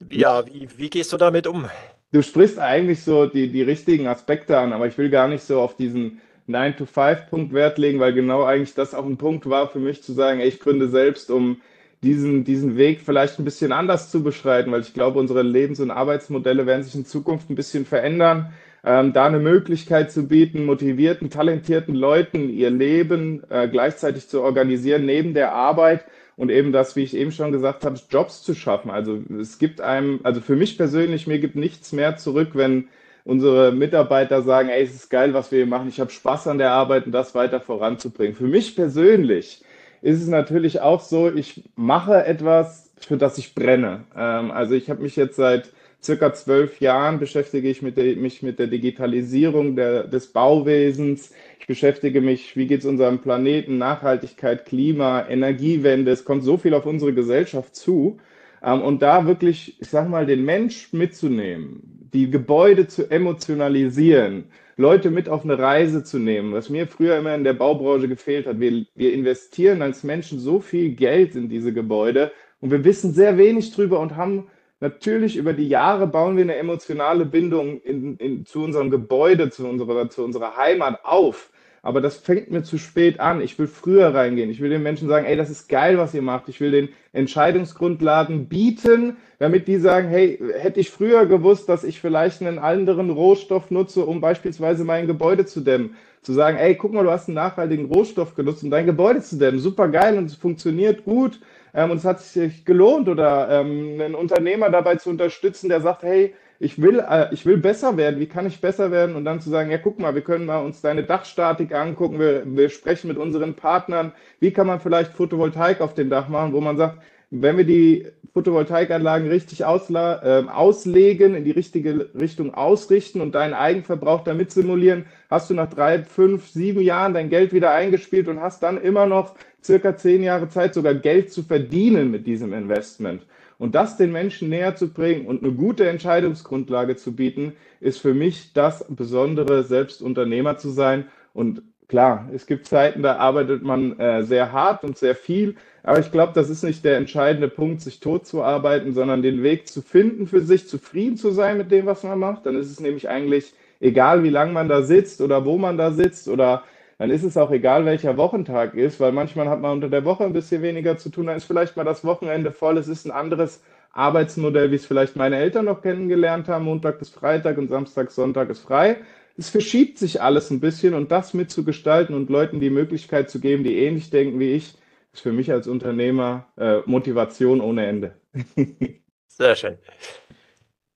Ja, 0.10 0.46
wie, 0.46 0.68
wie 0.78 0.90
gehst 0.90 1.14
du 1.14 1.18
damit 1.18 1.48
um? 1.48 1.70
Du 2.12 2.22
sprichst 2.22 2.60
eigentlich 2.60 3.04
so 3.04 3.25
die, 3.25 3.52
die 3.52 3.62
richtigen 3.62 4.08
Aspekte 4.08 4.58
an, 4.58 4.74
aber 4.74 4.88
ich 4.88 4.98
will 4.98 5.10
gar 5.10 5.28
nicht 5.28 5.44
so 5.44 5.60
auf 5.60 5.75
diesen 5.75 6.22
9-to-5-Punkt 6.48 7.54
Wert 7.54 7.78
legen, 7.78 8.00
weil 8.00 8.14
genau 8.14 8.44
eigentlich 8.44 8.74
das 8.74 8.94
auch 8.94 9.06
ein 9.06 9.18
Punkt 9.18 9.50
war 9.50 9.68
für 9.68 9.80
mich 9.80 10.04
zu 10.04 10.14
sagen, 10.14 10.40
ey, 10.40 10.48
ich 10.48 10.60
gründe 10.60 10.88
selbst, 10.88 11.32
um 11.32 11.62
diesen, 12.04 12.44
diesen 12.44 12.78
Weg 12.78 13.02
vielleicht 13.02 13.40
ein 13.40 13.46
bisschen 13.46 13.72
anders 13.72 14.12
zu 14.12 14.22
beschreiten, 14.22 14.72
weil 14.72 14.82
ich 14.82 14.94
glaube, 14.94 15.20
unsere 15.20 15.42
Lebens- 15.42 15.80
und 15.80 15.92
Arbeitsmodelle 15.92 16.66
werden 16.66 16.84
sich 16.84 16.96
in 16.96 17.06
Zukunft 17.06 17.50
ein 17.50 17.56
bisschen 17.56 17.86
verändern. 17.86 18.54
Ähm, 18.84 19.14
da 19.14 19.25
eine 19.25 19.40
Möglichkeit 19.40 20.12
zu 20.12 20.28
bieten, 20.28 20.66
motivierten, 20.66 21.32
talentierten 21.32 21.96
Leuten 21.96 22.50
ihr 22.50 22.70
Leben 22.70 23.44
äh, 23.50 23.68
gleichzeitig 23.68 24.30
zu 24.30 24.42
organisieren 24.42 25.06
neben 25.06 25.34
der 25.34 25.54
Arbeit 25.54 26.06
und 26.38 26.50
eben 26.50 26.72
das, 26.72 26.96
wie 26.96 27.04
ich 27.04 27.15
eben 27.15 27.32
schon 27.32 27.51
gesagt 27.51 27.86
habe, 27.86 28.00
Jobs 28.10 28.44
zu 28.44 28.54
schaffen. 28.54 28.92
Also 28.92 29.20
es 29.39 29.58
gibt 29.58 29.82
einem, 29.82 30.20
also 30.24 30.42
für 30.42 30.56
mich 30.56 30.77
persönlich, 30.77 31.27
mir 31.27 31.39
gibt 31.39 31.56
nichts 31.56 31.92
mehr 31.92 32.18
zurück, 32.18 32.50
wenn 32.54 32.88
unsere 33.24 33.72
Mitarbeiter 33.72 34.42
sagen, 34.44 34.70
ey, 34.70 34.84
es 34.84 34.94
ist 34.94 35.10
geil, 35.10 35.34
was 35.34 35.51
wir 35.51 35.58
hier 35.60 35.65
machen, 35.65 35.88
ich 35.88 36.00
habe 36.00 36.12
Spaß 36.12 36.48
an 36.48 36.58
der 36.58 36.72
Arbeit 36.72 37.06
und 37.06 37.12
das 37.12 37.34
weiter 37.34 37.60
voranzubringen. 37.60 38.36
Für 38.36 38.48
mich 38.48 38.75
persönlich 38.75 39.63
ist 40.01 40.22
es 40.22 40.27
natürlich 40.27 40.82
auch 40.82 41.01
so, 41.01 41.34
ich 41.34 41.63
mache 41.75 42.25
etwas, 42.25 42.92
für 42.98 43.18
das 43.18 43.38
ich 43.38 43.56
brenne. 43.56 44.04
Ähm, 44.15 44.51
also 44.51 44.75
ich 44.75 44.89
habe 44.89 45.01
mich 45.01 45.15
jetzt 45.15 45.38
seit 45.38 45.72
circa 46.06 46.34
zwölf 46.34 46.80
Jahren 46.80 47.20
beschäftige 47.20 47.68
ich 47.70 47.82
mit 47.82 47.98
der, 47.98 48.16
mich 48.16 48.44
mit 48.44 48.60
der 48.60 48.68
Digitalisierung 48.68 49.76
der, 49.76 50.06
des 50.06 50.28
Bauwesens. 50.28 51.34
Ich 51.60 51.68
beschäftige 51.68 52.22
mich, 52.22 52.56
wie 52.56 52.68
geht 52.68 52.82
es 52.82 52.86
unserem 52.86 53.20
Planeten, 53.20 53.78
Nachhaltigkeit, 53.78 54.66
Klima, 54.66 55.28
Energiewende. 55.28 56.12
Es 56.12 56.24
kommt 56.24 56.44
so 56.44 56.58
viel 56.58 56.74
auf 56.74 56.86
unsere 56.86 57.14
Gesellschaft 57.14 57.76
zu. 57.76 58.18
Ähm, 58.64 58.82
und 58.82 59.02
da 59.02 59.26
wirklich, 59.26 59.82
ich 59.82 59.90
sag 59.90 60.08
mal, 60.08 60.26
den 60.26 60.46
Mensch 60.46 60.94
mitzunehmen, 60.94 62.10
die 62.14 62.30
Gebäude 62.30 62.88
zu 62.88 63.10
emotionalisieren, 63.10 64.46
Leute 64.78 65.10
mit 65.10 65.30
auf 65.30 65.44
eine 65.44 65.58
Reise 65.58 66.04
zu 66.04 66.20
nehmen, 66.20 66.54
was 66.54 66.70
mir 66.70 66.88
früher 66.88 67.18
immer 67.18 67.34
in 67.34 67.46
der 67.46 67.54
Baubranche 67.54 68.10
gefehlt 68.10 68.46
hat. 68.46 68.60
Wir, 68.60 68.86
wir 68.94 69.14
investieren 69.14 69.82
als 69.82 70.04
Menschen 70.04 70.40
so 70.40 70.60
viel 70.60 70.96
Geld 70.96 71.36
in 71.36 71.50
diese 71.50 71.74
Gebäude 71.74 72.32
und 72.60 72.72
wir 72.72 72.84
wissen 72.84 73.14
sehr 73.14 73.38
wenig 73.38 73.72
drüber 73.72 74.00
und 74.00 74.18
haben 74.18 74.48
natürlich 74.79 75.38
über 75.38 75.53
die 75.53 75.67
Jahre 75.67 76.08
bauen 76.08 76.36
wir 76.38 76.44
eine 76.44 76.55
emotionale 76.55 77.25
Bindung 77.25 77.82
in, 77.82 78.17
in, 78.17 78.46
zu 78.46 78.63
unserem 78.63 78.89
Gebäude, 78.89 79.50
zu 79.50 79.67
unserer, 79.67 80.10
zu 80.10 80.24
unserer 80.24 80.58
Heimat 80.58 81.03
auf. 81.03 81.51
Aber 81.86 82.01
das 82.01 82.17
fängt 82.17 82.50
mir 82.50 82.63
zu 82.63 82.79
spät 82.79 83.20
an. 83.20 83.41
Ich 83.41 83.60
will 83.60 83.67
früher 83.67 84.12
reingehen. 84.12 84.50
Ich 84.50 84.60
will 84.60 84.72
den 84.72 84.82
Menschen 84.82 85.08
sagen, 85.08 85.27
ey, 85.27 85.38
das 85.38 85.51
ist 85.51 85.70
geil, 85.70 86.00
was 86.00 86.15
ihr 86.15 86.24
macht. 86.24 86.50
Ich 86.50 86.60
will 86.60 86.72
den 86.72 86.89
Entscheidungsgrundlagen 87.13 88.48
bieten, 88.48 89.17
damit 89.38 89.67
die 89.67 89.77
sagen, 89.77 90.10
hey, 90.10 90.39
hätte 90.58 90.79
ich 90.79 90.89
früher 90.89 91.27
gewusst, 91.27 91.70
dass 91.70 91.84
ich 91.84 92.01
vielleicht 92.01 92.41
einen 92.41 92.58
anderen 92.58 93.12
Rohstoff 93.12 93.70
nutze, 93.70 94.03
um 94.03 94.20
beispielsweise 94.20 94.84
mein 94.84 95.05
Gebäude 95.05 95.46
zu 95.46 95.62
dämmen. 95.62 95.94
Zu 96.24 96.34
sagen, 96.34 96.58
ey, 96.58 96.74
guck 96.74 96.91
mal, 96.91 97.03
du 97.03 97.12
hast 97.12 97.27
einen 97.27 97.36
nachhaltigen 97.36 97.86
Rohstoff 97.86 98.34
genutzt, 98.34 98.63
um 98.63 98.72
dein 98.72 98.88
Gebäude 98.88 99.22
zu 99.22 99.38
dämmen. 99.38 99.60
Super 99.60 99.88
geil 99.88 100.17
und 100.17 100.25
es 100.25 100.34
funktioniert 100.34 101.05
gut 101.05 101.39
ähm, 101.75 101.91
und 101.91 101.98
es 101.98 102.05
hat 102.05 102.22
sich 102.22 102.65
gelohnt. 102.65 103.10
Oder 103.10 103.50
ähm, 103.50 104.00
einen 104.00 104.15
Unternehmer 104.15 104.70
dabei 104.70 104.96
zu 104.96 105.10
unterstützen, 105.10 105.70
der 105.70 105.82
sagt, 105.82 106.03
hey, 106.03 106.34
ich 106.60 106.82
will, 106.82 107.00
äh, 107.00 107.34
ich 107.34 107.46
will 107.46 107.58
besser 107.58 107.98
werden, 107.98 108.20
wie 108.20 108.27
kann 108.27 108.48
ich 108.48 108.62
besser 108.62 108.91
werden? 108.91 109.15
Und 109.15 109.25
dann 109.25 109.41
zu 109.41 109.50
sagen, 109.50 109.70
ja, 109.70 109.77
guck 109.77 110.00
mal, 110.00 110.15
wir 110.15 110.22
können 110.22 110.46
mal 110.46 110.60
uns 110.60 110.82
deine 110.82 111.03
Dachstatik 111.03 111.74
angucken, 111.74 112.20
wir, 112.20 112.44
wir 112.46 112.70
sprechen 112.70 113.10
mit 113.10 113.17
unseren 113.17 113.55
Partnern, 113.55 114.13
wie 114.39 114.51
kann 114.51 114.67
man 114.67 114.79
vielleicht 114.79 115.12
Photovoltaik 115.13 115.82
auf 115.82 115.94
dem 115.94 116.10
Dach 116.10 116.29
machen, 116.29 116.53
wo 116.53 116.62
man 116.62 116.77
sagt, 116.77 117.00
wenn 117.32 117.58
wir 117.58 117.65
die 117.65 118.08
Photovoltaikanlagen 118.34 119.30
richtig 119.30 119.63
ausla 119.63 120.21
äh, 120.41 120.47
auslegen, 120.47 121.36
in 121.36 121.45
die 121.45 121.52
richtige 121.52 122.10
Richtung 122.13 122.54
ausrichten 122.54 123.21
und 123.21 123.34
deinen 123.34 123.54
Eigenverbrauch 123.54 124.23
damit 124.23 124.52
simulieren, 124.52 125.06
hast 125.30 125.50
du 125.50 125.54
nach 125.54 125.69
drei, 125.69 126.04
fünf, 126.04 126.47
sieben 126.50 126.82
Jahren 126.82 127.13
dein 127.13 127.30
Geld 127.30 127.54
wieder 127.54 127.71
eingespielt 127.71 128.28
und 128.28 128.41
hast 128.41 128.62
dann 128.62 128.82
immer 128.82 129.06
noch 129.06 129.36
circa 129.63 129.95
zehn 129.95 130.21
Jahre 130.21 130.50
Zeit, 130.50 130.73
sogar 130.73 130.93
Geld 130.93 131.32
zu 131.32 131.43
verdienen 131.43 132.12
mit 132.12 132.28
diesem 132.28 132.54
Investment. 132.54 133.26
Und 133.58 133.73
das 133.73 133.95
den 133.97 134.12
Menschen 134.12 134.50
näher 134.50 134.76
zu 134.76 134.89
bringen 134.91 135.26
und 135.26 135.43
eine 135.43 135.54
gute 135.54 135.88
Entscheidungsgrundlage 135.88 136.97
zu 136.97 137.15
bieten, 137.15 137.54
ist 137.80 138.00
für 138.00 138.13
mich 138.13 138.54
das 138.54 138.86
Besondere, 138.89 139.63
selbst 139.63 140.02
Unternehmer 140.02 140.58
zu 140.58 140.69
sein. 140.69 141.06
Und 141.34 141.63
klar, 141.88 142.30
es 142.34 142.47
gibt 142.47 142.65
Zeiten, 142.65 143.02
da 143.02 143.15
arbeitet 143.15 143.63
man 143.63 143.97
äh, 143.97 144.23
sehr 144.23 144.52
hart 144.52 144.84
und 144.84 144.97
sehr 144.97 145.15
viel. 145.15 145.56
Aber 145.86 146.00
ich 146.00 146.12
glaube, 146.12 146.34
das 146.34 146.50
ist 146.50 146.63
nicht 146.63 146.84
der 146.84 146.98
entscheidende 146.98 147.48
Punkt, 147.48 147.80
sich 147.80 148.00
tot 148.00 148.26
zu 148.26 148.41
arbeiten, 148.41 148.93
sondern 148.93 149.21
den 149.21 149.43
Weg 149.43 149.67
zu 149.67 149.84
finden 149.84 150.26
für 150.26 150.41
sich, 150.41 150.67
zufrieden 150.67 151.15
zu 151.15 151.30
sein 151.30 151.60
mit 151.60 151.69
dem, 151.69 151.86
was 151.86 152.02
man 152.02 152.17
macht. 152.17 152.48
Dann 152.48 152.56
ist 152.56 152.71
es 152.71 152.80
nämlich 152.80 153.08
eigentlich 153.08 153.54
egal, 153.80 154.24
wie 154.24 154.32
lange 154.32 154.52
man 154.52 154.67
da 154.67 154.82
sitzt 154.82 155.21
oder 155.21 155.45
wo 155.45 155.60
man 155.60 155.78
da 155.78 155.91
sitzt 155.91 156.28
oder 156.28 156.63
dann 156.98 157.12
ist 157.12 157.24
es 157.24 157.38
auch 157.38 157.52
egal, 157.52 157.86
welcher 157.86 158.17
Wochentag 158.17 158.74
ist, 158.74 159.00
weil 159.00 159.12
manchmal 159.12 159.48
hat 159.48 159.62
man 159.62 159.74
unter 159.74 159.89
der 159.89 160.06
Woche 160.06 160.24
ein 160.24 160.34
bisschen 160.34 160.63
weniger 160.63 160.98
zu 160.98 161.10
tun, 161.10 161.28
dann 161.28 161.38
ist 161.38 161.43
vielleicht 161.43 161.78
mal 161.78 161.84
das 161.84 162.04
Wochenende 162.04 162.52
voll, 162.52 162.80
es 162.80 162.88
ist 162.88 163.06
ein 163.06 163.12
anderes 163.12 163.62
Arbeitsmodell, 163.91 164.71
wie 164.71 164.76
es 164.76 164.88
vielleicht 164.88 165.15
meine 165.15 165.36
Eltern 165.36 165.65
noch 165.65 165.84
kennengelernt 165.84 166.48
haben, 166.48 166.65
Montag 166.65 166.98
bis 166.98 167.10
Freitag 167.10 167.60
und 167.60 167.69
Samstag, 167.69 168.10
Sonntag 168.10 168.50
ist 168.50 168.62
frei. 168.62 168.98
Es 169.38 169.50
verschiebt 169.50 170.00
sich 170.00 170.21
alles 170.21 170.50
ein 170.50 170.62
bisschen 170.62 170.95
und 170.95 171.12
das 171.12 171.36
mitzugestalten 171.36 172.15
und 172.15 172.30
Leuten 172.30 172.60
die 172.60 172.71
Möglichkeit 172.71 173.30
zu 173.30 173.39
geben, 173.39 173.63
die 173.63 173.78
ähnlich 173.78 174.10
denken 174.10 174.39
wie 174.39 174.54
ich, 174.54 174.76
ist 175.15 175.21
für 175.21 175.32
mich 175.32 175.51
als 175.51 175.67
Unternehmer 175.67 176.47
äh, 176.58 176.80
Motivation 176.86 177.62
ohne 177.62 177.86
Ende. 177.88 178.15
Sehr 179.28 179.56
schön. 179.56 179.78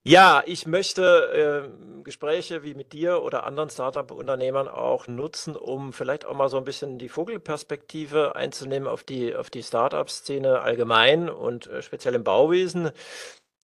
Ja, 0.04 0.44
ich 0.46 0.66
möchte 0.66 1.70
äh, 1.72 2.04
Gespräche 2.04 2.64
wie 2.64 2.74
mit 2.74 2.94
dir 2.94 3.22
oder 3.22 3.46
anderen 3.46 3.70
Startup-Unternehmern 3.70 4.68
auch 4.68 5.08
nutzen, 5.08 5.56
um 5.56 5.94
vielleicht 5.94 6.26
auch 6.26 6.36
mal 6.36 6.50
so 6.50 6.58
ein 6.58 6.64
bisschen 6.64 6.98
die 6.98 7.10
Vogelperspektive 7.10 8.36
einzunehmen 8.36 8.88
auf 8.88 9.04
die, 9.04 9.36
auf 9.36 9.50
die 9.50 9.64
Startup-Szene 9.64 10.62
allgemein 10.62 11.30
und 11.30 11.68
äh, 11.68 11.82
speziell 11.82 12.16
im 12.16 12.24
Bauwesen. 12.24 12.92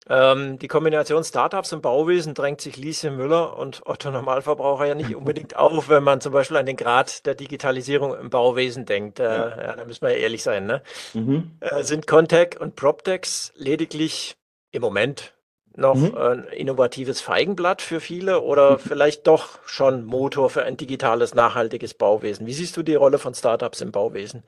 Ähm, 0.08 0.58
die 0.58 0.68
Kombination 0.68 1.24
Startups 1.24 1.72
und 1.72 1.82
Bauwesen 1.82 2.34
drängt 2.34 2.60
sich 2.60 2.76
Liese 2.76 3.10
Müller 3.10 3.58
und 3.58 3.82
Otto 3.86 4.10
Normalverbraucher 4.10 4.86
ja 4.86 4.94
nicht 4.94 5.14
unbedingt 5.16 5.56
auf, 5.56 5.88
wenn 5.88 6.04
man 6.04 6.20
zum 6.20 6.32
Beispiel 6.32 6.56
an 6.56 6.66
den 6.66 6.76
Grad 6.76 7.26
der 7.26 7.34
Digitalisierung 7.34 8.16
im 8.16 8.30
Bauwesen 8.30 8.84
denkt. 8.84 9.18
Äh, 9.18 9.24
ja. 9.24 9.62
ja, 9.62 9.76
da 9.76 9.84
müssen 9.84 10.02
wir 10.02 10.12
ja 10.12 10.18
ehrlich 10.18 10.42
sein. 10.42 10.66
Ne? 10.66 10.82
Mhm. 11.14 11.50
Äh, 11.60 11.82
sind 11.82 12.06
Contech 12.06 12.60
und 12.60 12.76
PropTechs 12.76 13.52
lediglich 13.56 14.36
im 14.70 14.82
Moment 14.82 15.32
noch 15.76 15.94
mhm. 15.94 16.16
ein 16.16 16.44
innovatives 16.44 17.20
Feigenblatt 17.20 17.82
für 17.82 18.00
viele 18.00 18.40
oder 18.40 18.72
mhm. 18.72 18.78
vielleicht 18.78 19.26
doch 19.26 19.58
schon 19.66 20.04
Motor 20.04 20.50
für 20.50 20.62
ein 20.64 20.76
digitales, 20.76 21.34
nachhaltiges 21.34 21.94
Bauwesen? 21.94 22.46
Wie 22.46 22.54
siehst 22.54 22.76
du 22.76 22.82
die 22.82 22.94
Rolle 22.94 23.18
von 23.18 23.34
Startups 23.34 23.80
im 23.80 23.92
Bauwesen? 23.92 24.42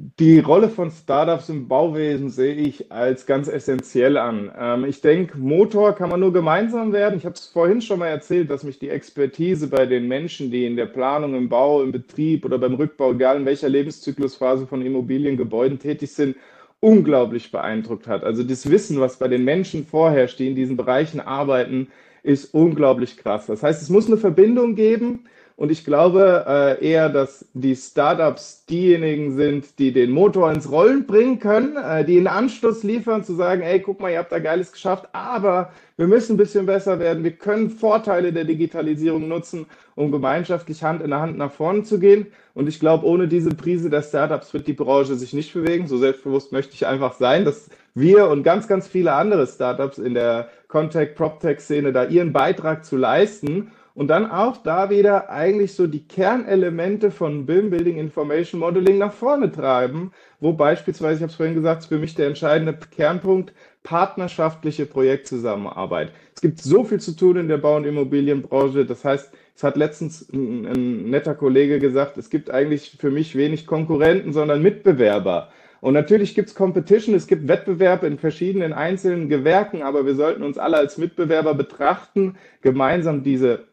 Die 0.00 0.38
Rolle 0.38 0.68
von 0.68 0.92
Startups 0.92 1.48
im 1.48 1.66
Bauwesen 1.66 2.30
sehe 2.30 2.54
ich 2.54 2.92
als 2.92 3.26
ganz 3.26 3.48
essentiell 3.48 4.16
an. 4.16 4.52
Ähm, 4.56 4.84
ich 4.84 5.00
denke, 5.00 5.36
Motor 5.36 5.92
kann 5.96 6.08
man 6.08 6.20
nur 6.20 6.32
gemeinsam 6.32 6.92
werden. 6.92 7.18
Ich 7.18 7.24
habe 7.24 7.34
es 7.34 7.46
vorhin 7.46 7.82
schon 7.82 7.98
mal 7.98 8.06
erzählt, 8.06 8.48
dass 8.48 8.62
mich 8.62 8.78
die 8.78 8.90
Expertise 8.90 9.66
bei 9.66 9.86
den 9.86 10.06
Menschen, 10.06 10.52
die 10.52 10.66
in 10.66 10.76
der 10.76 10.86
Planung, 10.86 11.34
im 11.34 11.48
Bau, 11.48 11.82
im 11.82 11.90
Betrieb 11.90 12.44
oder 12.44 12.58
beim 12.58 12.74
Rückbau, 12.74 13.10
egal 13.10 13.38
in 13.38 13.44
welcher 13.44 13.68
Lebenszyklusphase 13.68 14.68
von 14.68 14.82
Immobiliengebäuden 14.82 15.80
tätig 15.80 16.12
sind, 16.12 16.36
unglaublich 16.78 17.50
beeindruckt 17.50 18.06
hat. 18.06 18.22
Also 18.22 18.44
das 18.44 18.70
Wissen, 18.70 19.00
was 19.00 19.18
bei 19.18 19.26
den 19.26 19.42
Menschen 19.42 19.84
vorherrscht, 19.84 20.38
die 20.38 20.46
in 20.46 20.54
diesen 20.54 20.76
Bereichen 20.76 21.18
arbeiten, 21.18 21.88
ist 22.22 22.54
unglaublich 22.54 23.16
krass. 23.16 23.46
Das 23.46 23.64
heißt, 23.64 23.82
es 23.82 23.90
muss 23.90 24.06
eine 24.06 24.16
Verbindung 24.16 24.76
geben 24.76 25.24
und 25.58 25.72
ich 25.72 25.84
glaube 25.84 26.44
äh, 26.46 26.88
eher, 26.88 27.08
dass 27.08 27.44
die 27.52 27.74
Startups 27.74 28.64
diejenigen 28.66 29.34
sind, 29.34 29.80
die 29.80 29.92
den 29.92 30.12
Motor 30.12 30.52
ins 30.52 30.70
Rollen 30.70 31.04
bringen 31.04 31.40
können, 31.40 31.76
äh, 31.76 32.04
die 32.04 32.16
einen 32.16 32.28
Anschluss 32.28 32.84
liefern, 32.84 33.24
zu 33.24 33.34
sagen, 33.34 33.62
ey, 33.62 33.80
guck 33.80 33.98
mal, 33.98 34.12
ihr 34.12 34.18
habt 34.18 34.30
da 34.30 34.38
Geiles 34.38 34.70
geschafft, 34.70 35.08
aber 35.12 35.72
wir 35.96 36.06
müssen 36.06 36.34
ein 36.34 36.36
bisschen 36.36 36.64
besser 36.64 37.00
werden. 37.00 37.24
Wir 37.24 37.32
können 37.32 37.70
Vorteile 37.70 38.32
der 38.32 38.44
Digitalisierung 38.44 39.26
nutzen, 39.26 39.66
um 39.96 40.12
gemeinschaftlich 40.12 40.84
Hand 40.84 41.02
in 41.02 41.12
Hand 41.12 41.36
nach 41.36 41.50
vorne 41.50 41.82
zu 41.82 41.98
gehen. 41.98 42.28
Und 42.54 42.68
ich 42.68 42.78
glaube, 42.78 43.04
ohne 43.04 43.26
diese 43.26 43.50
Prise 43.50 43.90
der 43.90 44.02
Startups 44.02 44.54
wird 44.54 44.68
die 44.68 44.74
Branche 44.74 45.16
sich 45.16 45.32
nicht 45.32 45.52
bewegen. 45.52 45.88
So 45.88 45.98
selbstbewusst 45.98 46.52
möchte 46.52 46.74
ich 46.74 46.86
einfach 46.86 47.14
sein, 47.14 47.44
dass 47.44 47.68
wir 47.96 48.28
und 48.28 48.44
ganz, 48.44 48.68
ganz 48.68 48.86
viele 48.86 49.12
andere 49.12 49.48
Startups 49.48 49.98
in 49.98 50.14
der 50.14 50.50
Contact 50.68 51.16
PropTech 51.16 51.58
Szene 51.58 51.92
da 51.92 52.04
ihren 52.04 52.32
Beitrag 52.32 52.84
zu 52.84 52.96
leisten 52.96 53.72
und 53.98 54.06
dann 54.06 54.30
auch 54.30 54.58
da 54.58 54.90
wieder 54.90 55.28
eigentlich 55.28 55.74
so 55.74 55.88
die 55.88 56.06
Kernelemente 56.06 57.10
von 57.10 57.46
BIM, 57.46 57.70
Building 57.70 57.98
Information 57.98 58.60
Modeling, 58.60 58.96
nach 58.96 59.12
vorne 59.12 59.50
treiben, 59.50 60.12
wo 60.38 60.52
beispielsweise, 60.52 61.16
ich 61.16 61.22
habe 61.22 61.30
es 61.32 61.36
vorhin 61.36 61.56
gesagt, 61.56 61.84
für 61.86 61.98
mich 61.98 62.14
der 62.14 62.28
entscheidende 62.28 62.78
Kernpunkt 62.94 63.52
partnerschaftliche 63.82 64.86
Projektzusammenarbeit. 64.86 66.12
Es 66.32 66.40
gibt 66.40 66.60
so 66.60 66.84
viel 66.84 67.00
zu 67.00 67.16
tun 67.16 67.38
in 67.38 67.48
der 67.48 67.58
Bau- 67.58 67.74
und 67.74 67.86
Immobilienbranche. 67.86 68.86
Das 68.86 69.04
heißt, 69.04 69.32
es 69.56 69.64
hat 69.64 69.76
letztens 69.76 70.32
ein, 70.32 70.64
ein 70.66 71.10
netter 71.10 71.34
Kollege 71.34 71.80
gesagt, 71.80 72.18
es 72.18 72.30
gibt 72.30 72.52
eigentlich 72.52 72.96
für 73.00 73.10
mich 73.10 73.34
wenig 73.34 73.66
Konkurrenten, 73.66 74.32
sondern 74.32 74.62
Mitbewerber. 74.62 75.48
Und 75.80 75.94
natürlich 75.94 76.36
gibt 76.36 76.50
es 76.50 76.54
Competition, 76.54 77.16
es 77.16 77.26
gibt 77.26 77.48
Wettbewerb 77.48 78.04
in 78.04 78.16
verschiedenen 78.16 78.72
einzelnen 78.72 79.28
Gewerken, 79.28 79.82
aber 79.82 80.06
wir 80.06 80.14
sollten 80.14 80.44
uns 80.44 80.56
alle 80.56 80.76
als 80.76 80.98
Mitbewerber 80.98 81.54
betrachten, 81.54 82.36
gemeinsam 82.62 83.24
diese 83.24 83.66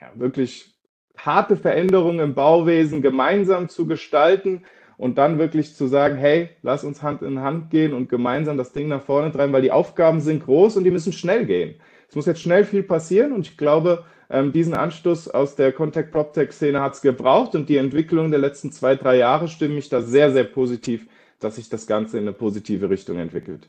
ja, 0.00 0.10
wirklich 0.14 0.74
harte 1.16 1.56
Veränderung 1.56 2.20
im 2.20 2.34
Bauwesen 2.34 3.02
gemeinsam 3.02 3.68
zu 3.68 3.86
gestalten 3.86 4.64
und 4.98 5.18
dann 5.18 5.38
wirklich 5.38 5.74
zu 5.74 5.86
sagen, 5.86 6.16
hey, 6.16 6.50
lass 6.62 6.84
uns 6.84 7.02
Hand 7.02 7.22
in 7.22 7.40
Hand 7.40 7.70
gehen 7.70 7.92
und 7.92 8.08
gemeinsam 8.08 8.56
das 8.56 8.72
Ding 8.72 8.88
nach 8.88 9.02
vorne 9.02 9.32
treiben, 9.32 9.52
weil 9.52 9.62
die 9.62 9.72
Aufgaben 9.72 10.20
sind 10.20 10.44
groß 10.44 10.76
und 10.76 10.84
die 10.84 10.90
müssen 10.90 11.12
schnell 11.12 11.46
gehen. 11.46 11.80
Es 12.08 12.16
muss 12.16 12.26
jetzt 12.26 12.40
schnell 12.40 12.64
viel 12.64 12.82
passieren 12.82 13.32
und 13.32 13.46
ich 13.46 13.56
glaube, 13.56 14.04
ähm, 14.30 14.52
diesen 14.52 14.74
Anstoß 14.74 15.28
aus 15.28 15.54
der 15.56 15.72
Contact 15.72 16.12
PropTech 16.12 16.52
Szene 16.52 16.80
hat 16.80 16.94
es 16.94 17.02
gebraucht 17.02 17.54
und 17.54 17.68
die 17.68 17.76
Entwicklung 17.76 18.30
der 18.30 18.40
letzten 18.40 18.72
zwei, 18.72 18.96
drei 18.96 19.16
Jahre 19.16 19.48
stimmen 19.48 19.74
mich 19.74 19.88
da 19.88 20.00
sehr, 20.02 20.32
sehr 20.32 20.44
positiv, 20.44 21.06
dass 21.40 21.56
sich 21.56 21.68
das 21.68 21.86
Ganze 21.86 22.18
in 22.18 22.24
eine 22.24 22.32
positive 22.32 22.90
Richtung 22.90 23.18
entwickelt. 23.18 23.68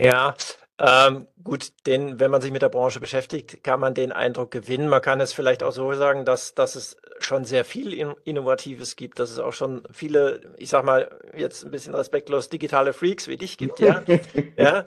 Ja, 0.00 0.34
ähm, 0.80 1.26
gut, 1.44 1.72
den, 1.86 2.20
wenn 2.20 2.30
man 2.30 2.40
sich 2.40 2.52
mit 2.52 2.62
der 2.62 2.70
Branche 2.70 3.00
beschäftigt, 3.00 3.62
kann 3.62 3.80
man 3.80 3.92
den 3.92 4.12
Eindruck 4.12 4.50
gewinnen. 4.50 4.88
Man 4.88 5.02
kann 5.02 5.20
es 5.20 5.34
vielleicht 5.34 5.62
auch 5.62 5.72
so 5.72 5.92
sagen, 5.92 6.24
dass, 6.24 6.54
dass 6.54 6.74
es 6.74 6.96
schon 7.18 7.44
sehr 7.44 7.66
viel 7.66 7.92
Innovatives 8.24 8.96
gibt, 8.96 9.18
dass 9.18 9.30
es 9.30 9.38
auch 9.38 9.52
schon 9.52 9.82
viele, 9.92 10.40
ich 10.56 10.70
sag 10.70 10.84
mal, 10.84 11.10
jetzt 11.36 11.64
ein 11.64 11.70
bisschen 11.70 11.94
respektlos, 11.94 12.48
digitale 12.48 12.94
Freaks 12.94 13.28
wie 13.28 13.36
dich 13.36 13.58
gibt, 13.58 13.78
ja. 13.78 14.02
ja. 14.56 14.86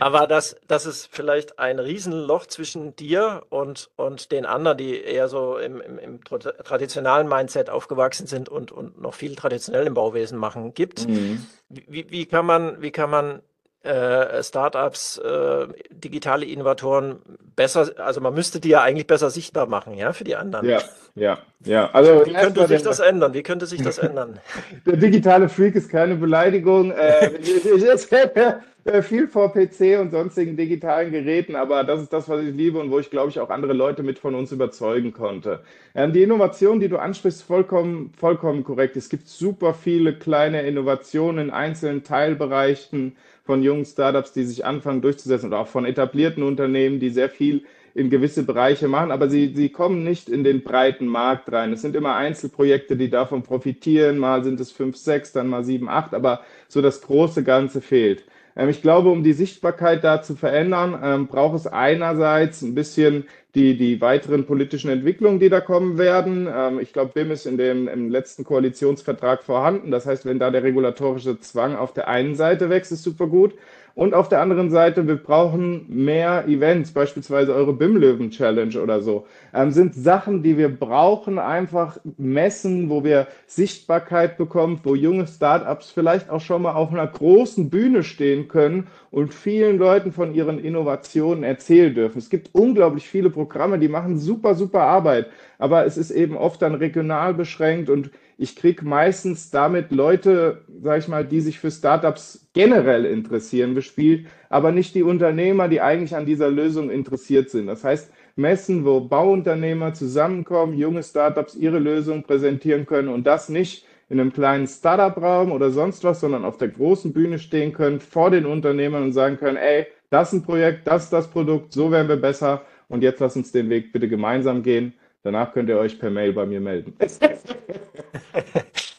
Aber 0.00 0.26
dass, 0.26 0.56
dass 0.66 0.86
es 0.86 1.06
vielleicht 1.10 1.58
ein 1.58 1.78
Riesenloch 1.78 2.46
zwischen 2.46 2.96
dir 2.96 3.42
und, 3.50 3.90
und 3.96 4.32
den 4.32 4.46
anderen, 4.46 4.78
die 4.78 4.98
eher 4.98 5.28
so 5.28 5.58
im, 5.58 5.78
im, 5.82 5.98
im 5.98 6.24
traditionalen 6.24 7.28
Mindset 7.28 7.68
aufgewachsen 7.68 8.26
sind 8.26 8.48
und, 8.48 8.72
und 8.72 8.98
noch 8.98 9.12
viel 9.12 9.36
traditionell 9.36 9.86
im 9.86 9.94
Bauwesen 9.94 10.38
machen, 10.38 10.72
gibt. 10.72 11.06
Mhm. 11.06 11.44
Wie, 11.68 12.10
wie 12.10 12.24
kann 12.24 12.46
man, 12.46 12.80
wie 12.80 12.90
kann 12.90 13.10
man 13.10 13.42
äh, 13.84 14.42
Startups, 14.42 15.18
äh, 15.18 15.68
digitale 15.90 16.46
Innovatoren 16.46 17.18
besser, 17.54 17.90
also 17.98 18.20
man 18.20 18.34
müsste 18.34 18.60
die 18.60 18.70
ja 18.70 18.82
eigentlich 18.82 19.06
besser 19.06 19.30
sichtbar 19.30 19.66
machen, 19.66 19.94
ja, 19.94 20.12
für 20.12 20.24
die 20.24 20.36
anderen. 20.36 20.68
Ja, 20.68 20.80
ja, 21.14 21.38
ja. 21.64 21.90
Also 21.92 22.24
wie 22.26 22.32
könnte 22.32 22.66
sich 22.66 22.82
das 22.82 23.00
ändern? 23.00 23.34
Wie 23.34 23.42
könnte 23.42 23.66
sich 23.66 23.82
das 23.82 23.98
ändern? 23.98 24.40
Der 24.86 24.96
digitale 24.96 25.48
Freak 25.48 25.74
ist 25.74 25.90
keine 25.90 26.16
Beleidigung. 26.16 26.92
Äh, 26.92 27.30
äh, 28.84 29.02
viel 29.02 29.28
vor 29.28 29.52
PC 29.52 29.98
und 30.00 30.10
sonstigen 30.10 30.56
digitalen 30.56 31.12
Geräten, 31.12 31.56
aber 31.56 31.84
das 31.84 32.02
ist 32.02 32.12
das, 32.12 32.28
was 32.28 32.42
ich 32.42 32.54
liebe 32.54 32.78
und 32.78 32.90
wo 32.90 32.98
ich, 32.98 33.10
glaube 33.10 33.30
ich, 33.30 33.40
auch 33.40 33.50
andere 33.50 33.72
Leute 33.72 34.02
mit 34.02 34.18
von 34.18 34.34
uns 34.34 34.52
überzeugen 34.52 35.12
konnte. 35.12 35.60
Ähm, 35.94 36.12
die 36.12 36.22
Innovation, 36.22 36.80
die 36.80 36.88
du 36.88 36.98
ansprichst, 36.98 37.42
vollkommen, 37.42 38.12
vollkommen 38.16 38.64
korrekt. 38.64 38.96
Es 38.96 39.08
gibt 39.08 39.28
super 39.28 39.74
viele 39.74 40.14
kleine 40.14 40.62
Innovationen 40.62 41.46
in 41.46 41.50
einzelnen 41.50 42.02
Teilbereichen 42.02 43.16
von 43.44 43.62
jungen 43.62 43.84
Startups, 43.84 44.32
die 44.32 44.44
sich 44.44 44.64
anfangen 44.64 45.02
durchzusetzen 45.02 45.48
oder 45.48 45.58
auch 45.60 45.68
von 45.68 45.84
etablierten 45.84 46.42
Unternehmen, 46.42 46.98
die 46.98 47.10
sehr 47.10 47.28
viel 47.28 47.64
in 47.94 48.10
gewisse 48.10 48.42
Bereiche 48.42 48.88
machen, 48.88 49.12
aber 49.12 49.28
sie, 49.30 49.54
sie 49.54 49.68
kommen 49.68 50.02
nicht 50.02 50.28
in 50.28 50.42
den 50.42 50.64
breiten 50.64 51.06
Markt 51.06 51.52
rein. 51.52 51.72
Es 51.72 51.82
sind 51.82 51.94
immer 51.94 52.16
Einzelprojekte, 52.16 52.96
die 52.96 53.08
davon 53.08 53.44
profitieren. 53.44 54.18
Mal 54.18 54.42
sind 54.42 54.58
es 54.58 54.72
fünf, 54.72 54.96
sechs, 54.96 55.30
dann 55.30 55.46
mal 55.48 55.64
sieben, 55.64 55.88
acht, 55.88 56.12
aber 56.12 56.40
so 56.66 56.82
das 56.82 57.02
große 57.02 57.44
Ganze 57.44 57.80
fehlt. 57.80 58.24
Ähm, 58.56 58.68
ich 58.68 58.82
glaube, 58.82 59.10
um 59.10 59.22
die 59.22 59.32
Sichtbarkeit 59.32 60.02
da 60.02 60.22
zu 60.22 60.34
verändern, 60.34 60.98
ähm, 61.02 61.26
braucht 61.28 61.54
es 61.54 61.66
einerseits 61.68 62.62
ein 62.62 62.74
bisschen 62.74 63.26
die, 63.54 63.76
die 63.76 64.00
weiteren 64.00 64.46
politischen 64.46 64.90
Entwicklungen, 64.90 65.38
die 65.38 65.48
da 65.48 65.60
kommen 65.60 65.98
werden. 65.98 66.48
Ähm, 66.52 66.80
ich 66.80 66.92
glaube, 66.92 67.12
BIM 67.14 67.30
ist 67.30 67.46
in 67.46 67.56
dem 67.56 67.88
im 67.88 68.10
letzten 68.10 68.44
Koalitionsvertrag 68.44 69.44
vorhanden. 69.44 69.90
Das 69.90 70.06
heißt, 70.06 70.26
wenn 70.26 70.38
da 70.38 70.50
der 70.50 70.62
regulatorische 70.62 71.38
Zwang 71.40 71.76
auf 71.76 71.92
der 71.92 72.08
einen 72.08 72.34
Seite 72.34 72.70
wächst, 72.70 72.92
ist 72.92 73.04
super 73.04 73.26
gut. 73.26 73.54
Und 73.94 74.12
auf 74.12 74.28
der 74.28 74.40
anderen 74.40 74.70
Seite, 74.70 75.06
wir 75.06 75.14
brauchen 75.14 75.86
mehr 75.88 76.48
Events, 76.48 76.90
beispielsweise 76.90 77.54
eure 77.54 77.72
BIM-Löwen-Challenge 77.72 78.80
oder 78.80 79.00
so. 79.00 79.26
Ähm, 79.52 79.70
sind 79.70 79.94
Sachen, 79.94 80.42
die 80.42 80.58
wir 80.58 80.68
brauchen, 80.68 81.38
einfach 81.38 81.98
messen, 82.16 82.90
wo 82.90 83.04
wir 83.04 83.28
Sichtbarkeit 83.46 84.36
bekommen, 84.36 84.80
wo 84.82 84.96
junge 84.96 85.28
Startups 85.28 85.92
vielleicht 85.92 86.28
auch 86.28 86.40
schon 86.40 86.62
mal 86.62 86.72
auf 86.72 86.90
einer 86.90 87.06
großen 87.06 87.70
Bühne 87.70 88.02
stehen 88.02 88.48
können 88.48 88.88
und 89.12 89.32
vielen 89.32 89.78
Leuten 89.78 90.10
von 90.10 90.34
ihren 90.34 90.58
Innovationen 90.58 91.44
erzählen 91.44 91.94
dürfen. 91.94 92.18
Es 92.18 92.30
gibt 92.30 92.50
unglaublich 92.52 93.08
viele 93.08 93.30
Programme, 93.30 93.78
die 93.78 93.88
machen 93.88 94.18
super, 94.18 94.56
super 94.56 94.82
Arbeit, 94.82 95.28
aber 95.58 95.86
es 95.86 95.96
ist 95.96 96.10
eben 96.10 96.36
oft 96.36 96.60
dann 96.62 96.74
regional 96.74 97.32
beschränkt 97.32 97.88
und 97.88 98.10
ich 98.36 98.56
kriege 98.56 98.84
meistens 98.84 99.50
damit 99.50 99.92
Leute, 99.92 100.62
sag 100.82 100.98
ich 100.98 101.08
mal, 101.08 101.24
die 101.24 101.40
sich 101.40 101.58
für 101.58 101.70
Startups 101.70 102.48
generell 102.52 103.04
interessieren, 103.04 103.74
bespielt, 103.74 104.26
aber 104.48 104.72
nicht 104.72 104.94
die 104.94 105.02
Unternehmer, 105.02 105.68
die 105.68 105.80
eigentlich 105.80 106.16
an 106.16 106.26
dieser 106.26 106.50
Lösung 106.50 106.90
interessiert 106.90 107.50
sind. 107.50 107.66
Das 107.66 107.84
heißt, 107.84 108.10
Messen, 108.36 108.84
wo 108.84 109.00
Bauunternehmer 109.00 109.94
zusammenkommen, 109.94 110.76
junge 110.76 111.02
Startups 111.02 111.54
ihre 111.54 111.78
Lösung 111.78 112.24
präsentieren 112.24 112.86
können 112.86 113.08
und 113.08 113.26
das 113.26 113.48
nicht 113.48 113.86
in 114.08 114.20
einem 114.20 114.32
kleinen 114.32 114.66
Startup-Raum 114.66 115.52
oder 115.52 115.70
sonst 115.70 116.04
was, 116.04 116.20
sondern 116.20 116.44
auf 116.44 116.58
der 116.58 116.68
großen 116.68 117.12
Bühne 117.12 117.38
stehen 117.38 117.72
können 117.72 118.00
vor 118.00 118.30
den 118.30 118.46
Unternehmern 118.46 119.04
und 119.04 119.12
sagen 119.12 119.38
können, 119.38 119.56
ey, 119.56 119.86
das 120.10 120.32
ist 120.32 120.40
ein 120.40 120.42
Projekt, 120.42 120.86
das 120.86 121.04
ist 121.04 121.12
das 121.12 121.28
Produkt, 121.28 121.72
so 121.72 121.90
werden 121.90 122.08
wir 122.08 122.16
besser 122.16 122.62
und 122.88 123.02
jetzt 123.02 123.20
lass 123.20 123.36
uns 123.36 123.52
den 123.52 123.70
Weg 123.70 123.92
bitte 123.92 124.08
gemeinsam 124.08 124.62
gehen. 124.62 124.94
Danach 125.24 125.52
könnt 125.54 125.70
ihr 125.70 125.78
euch 125.78 125.98
per 125.98 126.10
Mail 126.10 126.34
bei 126.34 126.44
mir 126.44 126.60
melden. 126.60 126.94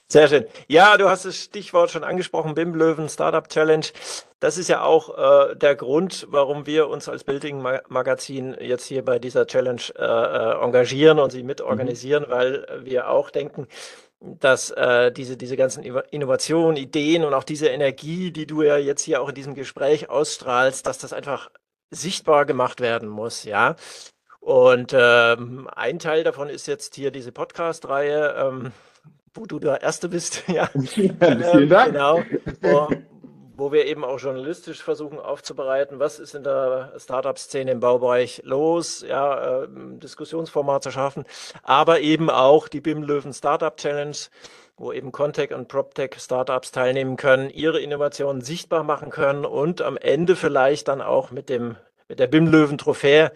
Sehr 0.07 0.27
schön. 0.27 0.45
Ja, 0.67 0.97
du 0.97 1.07
hast 1.07 1.25
das 1.25 1.35
Stichwort 1.35 1.91
schon 1.91 2.03
angesprochen, 2.03 2.55
BIM 2.55 2.73
Löwen 2.73 3.09
Startup 3.09 3.47
Challenge. 3.47 3.85
Das 4.39 4.57
ist 4.57 4.67
ja 4.67 4.81
auch 4.81 5.49
äh, 5.51 5.55
der 5.55 5.75
Grund, 5.75 6.25
warum 6.29 6.65
wir 6.65 6.89
uns 6.89 7.07
als 7.09 7.23
Building 7.23 7.61
Magazin 7.61 8.55
jetzt 8.59 8.85
hier 8.85 9.05
bei 9.05 9.19
dieser 9.19 9.45
Challenge 9.45 9.81
äh, 9.97 10.03
äh 10.03 10.63
engagieren 10.63 11.19
und 11.19 11.31
sie 11.31 11.43
mitorganisieren, 11.43 12.25
mhm. 12.25 12.31
weil 12.31 12.65
wir 12.83 13.09
auch 13.09 13.29
denken, 13.29 13.67
dass 14.19 14.71
äh, 14.71 15.11
diese, 15.11 15.37
diese 15.37 15.57
ganzen 15.57 15.83
Innovationen, 15.83 16.77
Ideen 16.77 17.23
und 17.23 17.35
auch 17.35 17.43
diese 17.43 17.67
Energie, 17.67 18.31
die 18.31 18.47
du 18.47 18.63
ja 18.63 18.77
jetzt 18.77 19.03
hier 19.03 19.21
auch 19.21 19.29
in 19.29 19.35
diesem 19.35 19.53
Gespräch 19.53 20.09
ausstrahlst, 20.09 20.87
dass 20.87 20.97
das 20.97 21.13
einfach 21.13 21.51
sichtbar 21.91 22.45
gemacht 22.45 22.81
werden 22.81 23.09
muss, 23.09 23.43
ja. 23.43 23.75
Und 24.45 24.93
ähm, 24.95 25.67
ein 25.75 25.97
Teil 25.97 26.23
davon 26.23 26.49
ist 26.49 26.67
jetzt 26.67 26.93
hier 26.93 27.09
diese 27.09 27.31
Podcast-Reihe, 27.31 28.35
ähm, 28.37 28.71
wo 29.33 29.47
du 29.47 29.57
der 29.57 29.81
Erste 29.81 30.07
bist. 30.07 30.43
ja, 30.47 30.69
vielen 30.85 31.17
ähm, 31.19 31.67
Dank. 31.67 31.93
Genau. 31.93 32.21
Wo, 32.61 32.87
wo, 33.57 33.71
wir 33.71 33.87
eben 33.87 34.05
auch 34.05 34.19
journalistisch 34.19 34.83
versuchen 34.83 35.17
aufzubereiten, 35.17 35.97
was 35.97 36.19
ist 36.19 36.35
in 36.35 36.43
der 36.43 36.93
Startup-Szene 36.97 37.71
im 37.71 37.79
Baubereich 37.79 38.43
los, 38.45 39.03
ja, 39.07 39.63
äh, 39.63 39.67
Diskussionsformat 39.67 40.83
zu 40.83 40.91
schaffen, 40.91 41.23
aber 41.63 42.01
eben 42.01 42.29
auch 42.29 42.67
die 42.67 42.81
BIM 42.81 43.01
Löwen 43.01 43.33
Startup 43.33 43.75
Challenge 43.75 44.15
wo 44.77 44.91
eben 44.91 45.13
Contech 45.13 45.53
und 45.53 45.69
PropTech 45.69 46.15
Startups 46.17 46.71
teilnehmen 46.71 47.15
können, 47.15 47.49
ihre 47.49 47.79
Innovationen 47.79 48.41
sichtbar 48.41 48.83
machen 48.83 49.09
können 49.09 49.45
und 49.45 49.81
am 49.81 49.95
Ende 49.95 50.35
vielleicht 50.35 50.89
dann 50.89 51.01
auch 51.01 51.31
mit 51.31 51.47
dem 51.47 51.77
mit 52.09 52.19
der 52.19 52.27
BIM 52.27 52.47
Löwen 52.47 52.77
Trophäe 52.77 53.31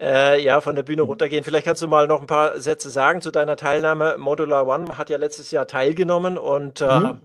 äh, 0.00 0.42
ja, 0.42 0.60
von 0.60 0.76
der 0.76 0.82
Bühne 0.82 1.02
mhm. 1.02 1.08
runtergehen. 1.08 1.44
Vielleicht 1.44 1.66
kannst 1.66 1.82
du 1.82 1.88
mal 1.88 2.06
noch 2.06 2.20
ein 2.20 2.26
paar 2.26 2.58
Sätze 2.60 2.90
sagen 2.90 3.20
zu 3.20 3.30
deiner 3.30 3.56
Teilnahme. 3.56 4.16
Modular 4.18 4.66
One 4.66 4.98
hat 4.98 5.10
ja 5.10 5.18
letztes 5.18 5.50
Jahr 5.50 5.66
teilgenommen 5.66 6.38
und 6.38 6.80
äh, 6.80 7.00
mhm. 7.00 7.20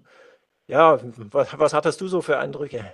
ja, 0.68 1.00
was, 1.32 1.58
was 1.58 1.74
hattest 1.74 2.02
du 2.02 2.08
so 2.08 2.22
für 2.22 2.38
Eindrücke? 2.38 2.86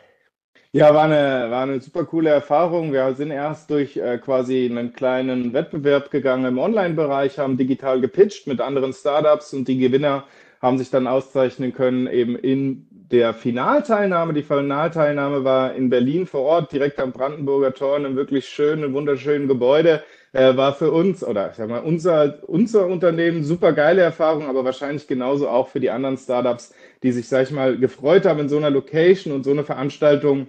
Ja, 0.71 0.93
war 0.93 1.05
eine, 1.05 1.49
war 1.51 1.63
eine 1.63 1.79
super 1.79 2.03
coole 2.03 2.29
Erfahrung. 2.29 2.91
Wir 2.91 3.13
sind 3.15 3.31
erst 3.31 3.69
durch 3.69 3.95
äh, 3.95 4.17
quasi 4.17 4.65
einen 4.69 4.91
kleinen 4.91 5.53
Wettbewerb 5.53 6.11
gegangen 6.11 6.45
im 6.45 6.59
Online-Bereich, 6.59 7.39
haben 7.39 7.55
digital 7.55 8.01
gepitcht 8.01 8.45
mit 8.45 8.59
anderen 8.59 8.91
Startups 8.91 9.53
und 9.53 9.69
die 9.69 9.77
Gewinner 9.77 10.25
haben 10.61 10.77
sich 10.77 10.89
dann 10.89 11.07
auszeichnen 11.07 11.73
können 11.73 12.07
eben 12.07 12.35
in 12.35 12.87
der 13.11 13.33
Finalteilnahme, 13.33 14.33
die 14.33 14.43
Finalteilnahme 14.43 15.43
war 15.43 15.75
in 15.75 15.89
Berlin 15.89 16.25
vor 16.25 16.41
Ort, 16.41 16.71
direkt 16.71 16.99
am 16.99 17.11
Brandenburger 17.11 17.73
Tor, 17.73 17.97
in 17.97 18.05
einem 18.05 18.15
wirklich 18.15 18.47
schönen, 18.47 18.93
wunderschönen 18.93 19.47
Gebäude, 19.47 20.03
äh, 20.33 20.57
war 20.57 20.73
für 20.73 20.91
uns 20.91 21.23
oder 21.23 21.51
ich 21.51 21.55
sag 21.55 21.69
mal, 21.69 21.81
unser, 21.81 22.39
unser 22.47 22.87
Unternehmen 22.87 23.43
super 23.43 23.73
geile 23.73 24.01
Erfahrung, 24.01 24.47
aber 24.47 24.65
wahrscheinlich 24.65 25.07
genauso 25.07 25.47
auch 25.47 25.67
für 25.67 25.79
die 25.79 25.91
anderen 25.91 26.17
Startups, 26.17 26.73
die 27.03 27.11
sich, 27.11 27.27
sag 27.27 27.43
ich 27.43 27.51
mal, 27.51 27.77
gefreut 27.77 28.25
haben 28.25 28.39
in 28.39 28.49
so 28.49 28.57
einer 28.57 28.71
Location 28.71 29.33
und 29.33 29.43
so 29.43 29.51
eine 29.51 29.63
Veranstaltung 29.63 30.47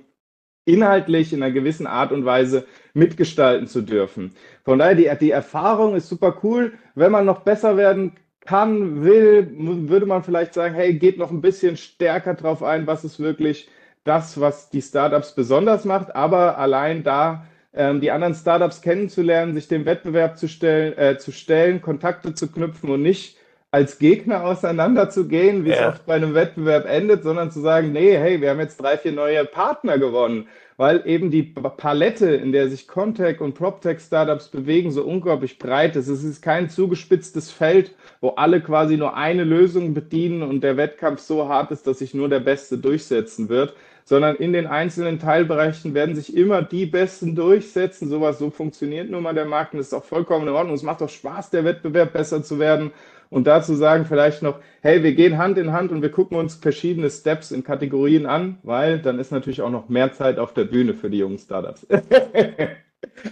inhaltlich 0.64 1.32
in 1.32 1.42
einer 1.42 1.52
gewissen 1.52 1.86
Art 1.86 2.10
und 2.10 2.24
Weise 2.24 2.66
mitgestalten 2.94 3.68
zu 3.68 3.82
dürfen. 3.82 4.34
Von 4.64 4.78
daher, 4.78 4.94
die, 4.94 5.10
die 5.20 5.30
Erfahrung 5.30 5.94
ist 5.94 6.08
super 6.08 6.38
cool. 6.42 6.72
Wenn 6.94 7.12
man 7.12 7.24
noch 7.24 7.40
besser 7.40 7.76
werden 7.76 8.16
kann, 8.46 9.04
will, 9.04 9.50
würde 9.88 10.06
man 10.06 10.22
vielleicht 10.22 10.54
sagen, 10.54 10.74
hey, 10.74 10.94
geht 10.94 11.18
noch 11.18 11.30
ein 11.30 11.40
bisschen 11.40 11.76
stärker 11.76 12.34
drauf 12.34 12.62
ein, 12.62 12.86
was 12.86 13.04
ist 13.04 13.20
wirklich 13.20 13.68
das, 14.04 14.40
was 14.40 14.70
die 14.70 14.82
Startups 14.82 15.34
besonders 15.34 15.84
macht. 15.84 16.14
Aber 16.14 16.58
allein 16.58 17.02
da 17.02 17.46
ähm, 17.74 18.00
die 18.00 18.10
anderen 18.10 18.34
Startups 18.34 18.80
kennenzulernen, 18.80 19.54
sich 19.54 19.68
dem 19.68 19.84
Wettbewerb 19.84 20.38
zu 20.38 20.48
stellen, 20.48 20.96
äh, 20.96 21.18
zu 21.18 21.32
stellen, 21.32 21.82
Kontakte 21.82 22.34
zu 22.34 22.50
knüpfen 22.50 22.90
und 22.90 23.02
nicht 23.02 23.36
als 23.76 23.98
Gegner 23.98 24.42
auseinanderzugehen, 24.44 25.66
wie 25.66 25.68
ja. 25.68 25.74
es 25.74 25.86
oft 25.88 26.06
bei 26.06 26.14
einem 26.14 26.32
Wettbewerb 26.32 26.86
endet, 26.86 27.22
sondern 27.22 27.50
zu 27.50 27.60
sagen, 27.60 27.92
nee, 27.92 28.16
hey, 28.16 28.40
wir 28.40 28.48
haben 28.48 28.60
jetzt 28.60 28.80
drei, 28.80 28.96
vier 28.96 29.12
neue 29.12 29.44
Partner 29.44 29.98
gewonnen 29.98 30.48
weil 30.76 31.02
eben 31.06 31.30
die 31.30 31.42
Palette, 31.42 32.34
in 32.34 32.52
der 32.52 32.68
sich 32.68 32.86
Contech 32.86 33.40
und 33.40 33.54
PropTech-Startups 33.54 34.48
bewegen, 34.48 34.90
so 34.90 35.04
unglaublich 35.04 35.58
breit 35.58 35.96
ist. 35.96 36.08
Es 36.08 36.22
ist 36.22 36.42
kein 36.42 36.68
zugespitztes 36.68 37.50
Feld, 37.50 37.94
wo 38.20 38.30
alle 38.30 38.60
quasi 38.60 38.96
nur 38.96 39.16
eine 39.16 39.44
Lösung 39.44 39.94
bedienen 39.94 40.42
und 40.42 40.62
der 40.62 40.76
Wettkampf 40.76 41.20
so 41.20 41.48
hart 41.48 41.70
ist, 41.70 41.86
dass 41.86 42.00
sich 42.00 42.12
nur 42.12 42.28
der 42.28 42.40
Beste 42.40 42.76
durchsetzen 42.76 43.48
wird, 43.48 43.74
sondern 44.04 44.36
in 44.36 44.52
den 44.52 44.66
einzelnen 44.66 45.18
Teilbereichen 45.18 45.94
werden 45.94 46.14
sich 46.14 46.36
immer 46.36 46.62
die 46.62 46.86
Besten 46.86 47.34
durchsetzen. 47.34 48.10
Sowas, 48.10 48.38
so 48.38 48.50
funktioniert 48.50 49.10
nun 49.10 49.22
mal 49.22 49.34
der 49.34 49.46
Markt 49.46 49.72
und 49.72 49.78
das 49.78 49.88
ist 49.88 49.94
auch 49.94 50.04
vollkommen 50.04 50.46
in 50.46 50.54
Ordnung. 50.54 50.74
Es 50.74 50.82
macht 50.82 51.02
auch 51.02 51.08
Spaß, 51.08 51.50
der 51.50 51.64
Wettbewerb 51.64 52.12
besser 52.12 52.42
zu 52.42 52.58
werden 52.58 52.92
und 53.30 53.46
dazu 53.46 53.74
sagen 53.74 54.06
vielleicht 54.06 54.42
noch, 54.42 54.60
hey, 54.80 55.02
wir 55.02 55.14
gehen 55.14 55.38
Hand 55.38 55.58
in 55.58 55.72
Hand 55.72 55.90
und 55.90 56.02
wir 56.02 56.10
gucken 56.10 56.38
uns 56.38 56.54
verschiedene 56.54 57.10
Steps 57.10 57.50
in 57.50 57.64
Kategorien 57.64 58.26
an, 58.26 58.58
weil 58.62 58.98
dann 58.98 59.18
ist 59.18 59.32
natürlich 59.32 59.62
auch 59.62 59.70
noch 59.70 59.88
mehr 59.88 60.12
Zeit 60.12 60.38
auf 60.38 60.54
der 60.54 60.64
Bühne 60.64 60.94
für 60.94 61.10
die 61.10 61.18
jungen 61.18 61.38
Startups. 61.38 61.86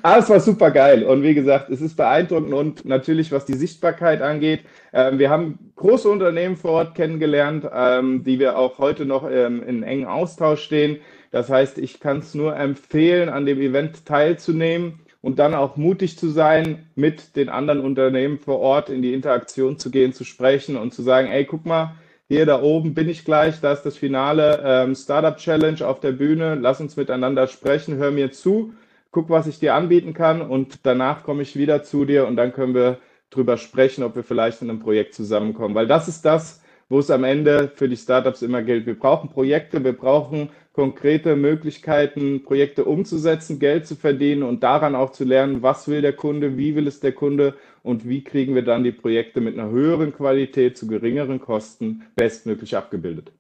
Aber 0.03 0.19
es 0.19 0.29
war 0.29 0.41
super 0.41 0.71
geil. 0.71 1.05
Und 1.05 1.23
wie 1.23 1.35
gesagt, 1.35 1.71
es 1.71 1.81
ist 1.81 1.97
beeindruckend 1.97 2.53
und 2.53 2.85
natürlich, 2.85 3.31
was 3.31 3.45
die 3.45 3.55
Sichtbarkeit 3.55 4.21
angeht. 4.21 4.61
Ähm, 4.93 5.19
wir 5.19 5.31
haben 5.31 5.73
große 5.77 6.09
Unternehmen 6.09 6.57
vor 6.57 6.73
Ort 6.73 6.95
kennengelernt, 6.95 7.69
ähm, 7.73 8.25
die 8.25 8.39
wir 8.39 8.59
auch 8.59 8.79
heute 8.79 9.07
noch 9.07 9.29
ähm, 9.31 9.63
in 9.63 9.83
engen 9.83 10.07
Austausch 10.07 10.63
stehen. 10.63 10.99
Das 11.31 11.51
heißt, 11.51 11.79
ich 11.79 12.01
kann 12.01 12.19
es 12.19 12.35
nur 12.35 12.57
empfehlen, 12.57 13.29
an 13.29 13.47
dem 13.47 13.61
Event 13.61 14.07
teilzunehmen 14.07 15.04
und 15.25 15.39
dann 15.39 15.55
auch 15.55 15.79
mutig 15.79 16.19
zu 16.19 16.29
sein, 16.29 16.85
mit 16.97 17.35
den 17.35 17.49
anderen 17.49 17.81
Unternehmen 17.81 18.39
vor 18.39 18.61
Ort 18.61 18.91
in 18.91 19.01
die 19.01 19.15
Interaktion 19.15 19.79
zu 19.79 19.91
gehen, 19.91 20.13
zu 20.13 20.23
sprechen 20.23 20.77
und 20.77 20.93
zu 20.93 21.01
sagen, 21.01 21.29
ey, 21.29 21.47
guck 21.47 21.65
mal, 21.65 21.95
hier 22.29 22.45
da 22.45 22.61
oben 22.61 22.93
bin 22.93 23.09
ich 23.09 23.25
gleich, 23.25 23.59
da 23.63 23.73
ist 23.73 23.85
das 23.85 23.97
finale 23.97 24.63
ähm, 24.63 24.95
Startup 24.95 25.39
Challenge 25.39 25.87
auf 25.87 26.01
der 26.01 26.13
Bühne, 26.13 26.57
lass 26.57 26.83
uns 26.83 26.99
miteinander 26.99 27.47
sprechen, 27.47 27.97
hör 27.97 28.11
mir 28.11 28.33
zu, 28.33 28.75
guck, 29.13 29.31
was 29.31 29.47
ich 29.47 29.59
dir 29.59 29.75
anbieten 29.75 30.13
kann 30.13 30.43
und 30.43 30.81
danach 30.85 31.23
komme 31.23 31.41
ich 31.41 31.57
wieder 31.57 31.83
zu 31.83 32.05
dir 32.05 32.27
und 32.27 32.37
dann 32.37 32.53
können 32.53 32.75
wir 32.75 32.99
drüber 33.31 33.57
sprechen, 33.57 34.05
ob 34.05 34.17
wir 34.17 34.25
vielleicht 34.25 34.61
in 34.61 34.69
einem 34.69 34.81
Projekt 34.81 35.15
zusammenkommen, 35.15 35.75
weil 35.75 35.87
das 35.87 36.07
ist 36.07 36.27
das, 36.27 36.63
wo 36.91 36.99
es 36.99 37.11
am 37.11 37.25
Ende 37.25 37.73
für 37.75 37.89
die 37.89 37.97
Startups 37.97 38.43
immer 38.43 38.61
gilt. 38.61 38.85
Wir 38.85 38.99
brauchen 38.99 39.31
Projekte, 39.31 39.83
wir 39.85 39.95
brauchen 39.95 40.51
konkrete 40.75 41.37
Möglichkeiten, 41.37 42.43
Projekte 42.43 42.85
umzusetzen, 42.85 43.61
Geld 43.61 43.87
zu 43.87 43.95
verdienen 43.95 44.43
und 44.43 44.65
daran 44.65 44.97
auch 44.97 45.13
zu 45.13 45.25
lernen, 45.25 45.63
was 45.63 45.87
will 45.87 46.03
der 46.03 46.15
Kunde, 46.15 46.59
wie 46.59 46.75
will 46.75 46.89
es 46.89 46.99
der 46.99 47.13
Kunde 47.13 47.55
und 47.85 48.09
wie 48.09 48.25
kriegen 48.25 48.57
wir 48.57 48.65
dann 48.65 48.83
die 48.83 48.93
Projekte 48.93 49.41
mit 49.41 49.57
einer 49.57 49.71
höheren 49.71 50.13
Qualität 50.13 50.77
zu 50.77 50.89
geringeren 50.89 51.41
Kosten 51.41 52.03
bestmöglich 52.17 52.77
abgebildet. 52.77 53.33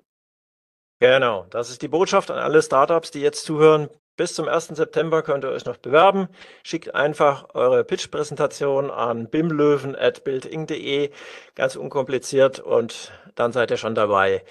Genau, 1.00 1.46
das 1.50 1.70
ist 1.70 1.82
die 1.82 1.88
Botschaft 1.88 2.30
an 2.30 2.38
alle 2.38 2.62
Startups, 2.62 3.10
die 3.10 3.20
jetzt 3.20 3.44
zuhören. 3.44 3.88
Bis 4.16 4.34
zum 4.34 4.46
1. 4.46 4.68
September 4.68 5.22
könnt 5.22 5.42
ihr 5.42 5.50
euch 5.50 5.64
noch 5.64 5.78
bewerben. 5.78 6.28
Schickt 6.62 6.94
einfach 6.94 7.48
eure 7.52 7.82
Pitch-Präsentation 7.82 8.92
an 8.92 9.28
bimlöwen.building.de, 9.28 11.10
ganz 11.56 11.74
unkompliziert 11.74 12.60
und 12.60 13.10
dann 13.34 13.50
seid 13.50 13.72
ihr 13.72 13.76
schon 13.76 13.96
dabei. 13.96 14.44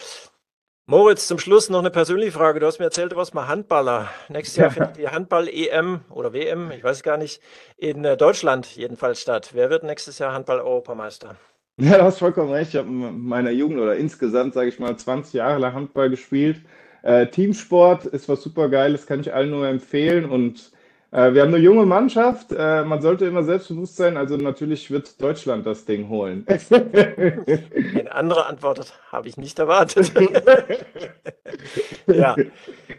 Moritz, 0.86 1.28
zum 1.28 1.39
Schluss 1.39 1.69
noch 1.69 1.80
eine 1.80 1.91
persönliche 1.91 2.34
Frage. 2.34 2.60
Du 2.60 2.65
hast 2.65 2.80
mir 2.80 2.86
erzählt, 2.86 3.13
du 3.13 3.15
warst 3.15 3.34
mal 3.34 3.48
Handballer. 3.48 4.10
Nächstes 4.28 4.58
Jahr 4.58 4.69
findet 4.69 4.98
die 4.98 5.08
Handball-EM 5.08 6.02
oder 6.10 6.34
WM, 6.34 6.72
ich 6.72 6.84
weiß 6.84 7.04
gar 7.04 7.15
nicht, 7.15 7.41
in 7.78 8.04
äh, 8.04 8.17
Deutschland 8.17 8.76
jedenfalls 8.76 9.22
statt. 9.22 9.52
Wer 9.54 9.69
wird 9.69 9.84
nächstes 9.84 10.19
Jahr 10.19 10.34
Handball-Europameister? 10.34 11.38
Ja, 11.78 12.00
du 12.00 12.04
hast 12.04 12.19
vollkommen 12.19 12.52
recht. 12.52 12.74
Ich 12.74 12.76
habe 12.76 12.89
in 12.89 13.22
meiner 13.22 13.52
Jugend 13.52 13.80
oder 13.80 13.96
insgesamt, 13.96 14.56
sage 14.56 14.67
ich 14.67 14.78
mal, 14.78 14.98
20 14.98 15.36
Jahre 15.36 15.58
lang 15.58 15.74
Handball 15.74 16.10
gespielt. 16.10 16.62
Äh, 17.02 17.28
Teamsport 17.28 18.06
ist 18.06 18.28
was 18.28 18.41
super 18.41 18.67
Geiles, 18.67 19.08
kann 19.08 19.22
ich 19.22 19.34
allen 19.34 19.52
nur 19.52 19.65
empfehlen. 19.65 20.26
Und 20.30 20.72
äh, 21.13 21.34
wir 21.34 21.43
haben 21.43 21.54
eine 21.54 21.63
junge 21.63 21.86
Mannschaft. 21.86 22.52
Äh, 22.52 22.84
man 22.84 23.02
sollte 23.02 23.26
immer 23.26 23.43
selbstbewusst 23.43 23.97
sein. 23.97 24.17
Also 24.17 24.36
natürlich 24.36 24.89
wird 24.89 25.21
Deutschland 25.21 25.65
das 25.65 25.86
Ding 25.86 26.10
holen. 26.10 26.45
Eine 26.71 28.12
andere 28.12 28.47
Antwort 28.47 28.93
habe 29.12 29.28
ich 29.28 29.38
nicht 29.38 29.60
erwartet. 29.60 30.12
ja. 32.08 32.36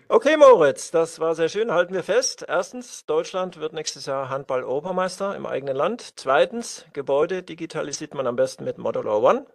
Okay, 0.06 0.36
Moritz, 0.36 0.92
das 0.92 1.18
war 1.18 1.34
sehr 1.34 1.48
schön. 1.48 1.72
Halten 1.72 1.92
wir 1.92 2.04
fest. 2.04 2.44
Erstens, 2.46 3.04
Deutschland 3.04 3.58
wird 3.58 3.72
nächstes 3.72 4.06
Jahr 4.06 4.28
Handball-Europameister 4.28 5.34
im 5.34 5.44
eigenen 5.44 5.74
Land. 5.74 6.12
Zweitens, 6.14 6.86
Gebäude 6.92 7.42
digitalisiert 7.42 8.14
man 8.14 8.28
am 8.28 8.36
besten 8.36 8.62
mit 8.62 8.78
Modular 8.78 9.22
One. 9.22 9.46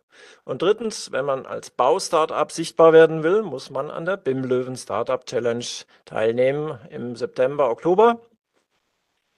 Und 0.43 0.61
drittens, 0.61 1.13
wenn 1.13 1.23
man 1.23 1.45
als 1.45 1.69
Baustartup 1.69 2.51
sichtbar 2.51 2.91
werden 2.91 3.23
will, 3.23 3.41
muss 3.41 3.69
man 3.69 3.89
an 3.89 4.03
der 4.03 4.17
BIM 4.17 4.43
Löwen 4.43 4.75
Startup 4.75 5.25
Challenge 5.25 5.65
teilnehmen 6.03 6.77
im 6.89 7.15
September, 7.15 7.69
Oktober 7.69 8.19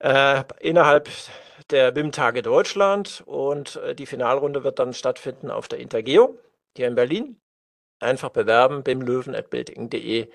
äh, 0.02 0.44
innerhalb 0.60 1.10
der 1.70 1.92
BIM-Tage 1.92 2.42
Deutschland 2.42 3.24
und 3.26 3.78
äh, 3.78 3.96
die 3.96 4.06
Finalrunde 4.06 4.64
wird 4.64 4.80
dann 4.80 4.94
stattfinden 4.94 5.50
auf 5.50 5.68
der 5.68 5.80
Intergeo 5.80 6.38
hier 6.76 6.88
in 6.88 6.96
Berlin. 6.96 7.38
Einfach 8.00 8.30
bewerben, 8.30 8.84
bimlöwen.building.de. 8.84 10.28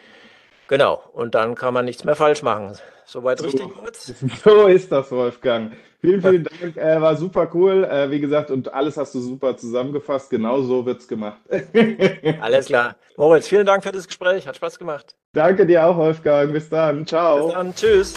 Genau, 0.69 1.03
und 1.13 1.35
dann 1.35 1.55
kann 1.55 1.75
man 1.75 1.85
nichts 1.85 2.05
mehr 2.05 2.17
falsch 2.17 2.43
machen. 2.43 2.77
Soweit 3.05 3.39
so, 3.39 3.45
richtig, 3.45 3.75
Moritz? 3.75 4.15
So 4.45 4.67
ist 4.67 4.91
das, 4.91 5.11
Wolfgang. 5.13 5.73
Vielen, 6.01 6.21
vielen 6.21 6.45
Dank. 6.45 6.77
Äh, 6.77 7.01
war 7.01 7.17
super 7.17 7.49
cool. 7.55 7.85
Äh, 7.85 8.11
wie 8.11 8.21
gesagt, 8.21 8.51
und 8.51 8.73
alles 8.73 8.97
hast 8.97 9.15
du 9.15 9.21
super 9.21 9.57
zusammengefasst. 9.57 10.31
Genau 10.31 10.61
so 10.63 10.85
wird 10.85 11.01
es 11.01 11.09
gemacht. 11.09 11.41
alles 12.41 12.67
klar. 12.67 12.97
Moritz, 13.17 13.49
vielen 13.49 13.67
Dank 13.67 13.83
für 13.83 13.93
das 13.93 14.07
Gespräch. 14.07 14.47
Hat 14.47 14.57
Spaß 14.57 14.79
gemacht. 14.79 15.15
Danke 15.33 15.67
dir 15.67 15.87
auch, 15.87 15.97
Wolfgang. 15.97 16.53
Bis 16.53 16.69
dann. 16.69 17.07
Ciao. 17.07 17.47
Bis 17.47 17.55
dann. 17.55 17.75
Tschüss. 17.75 18.15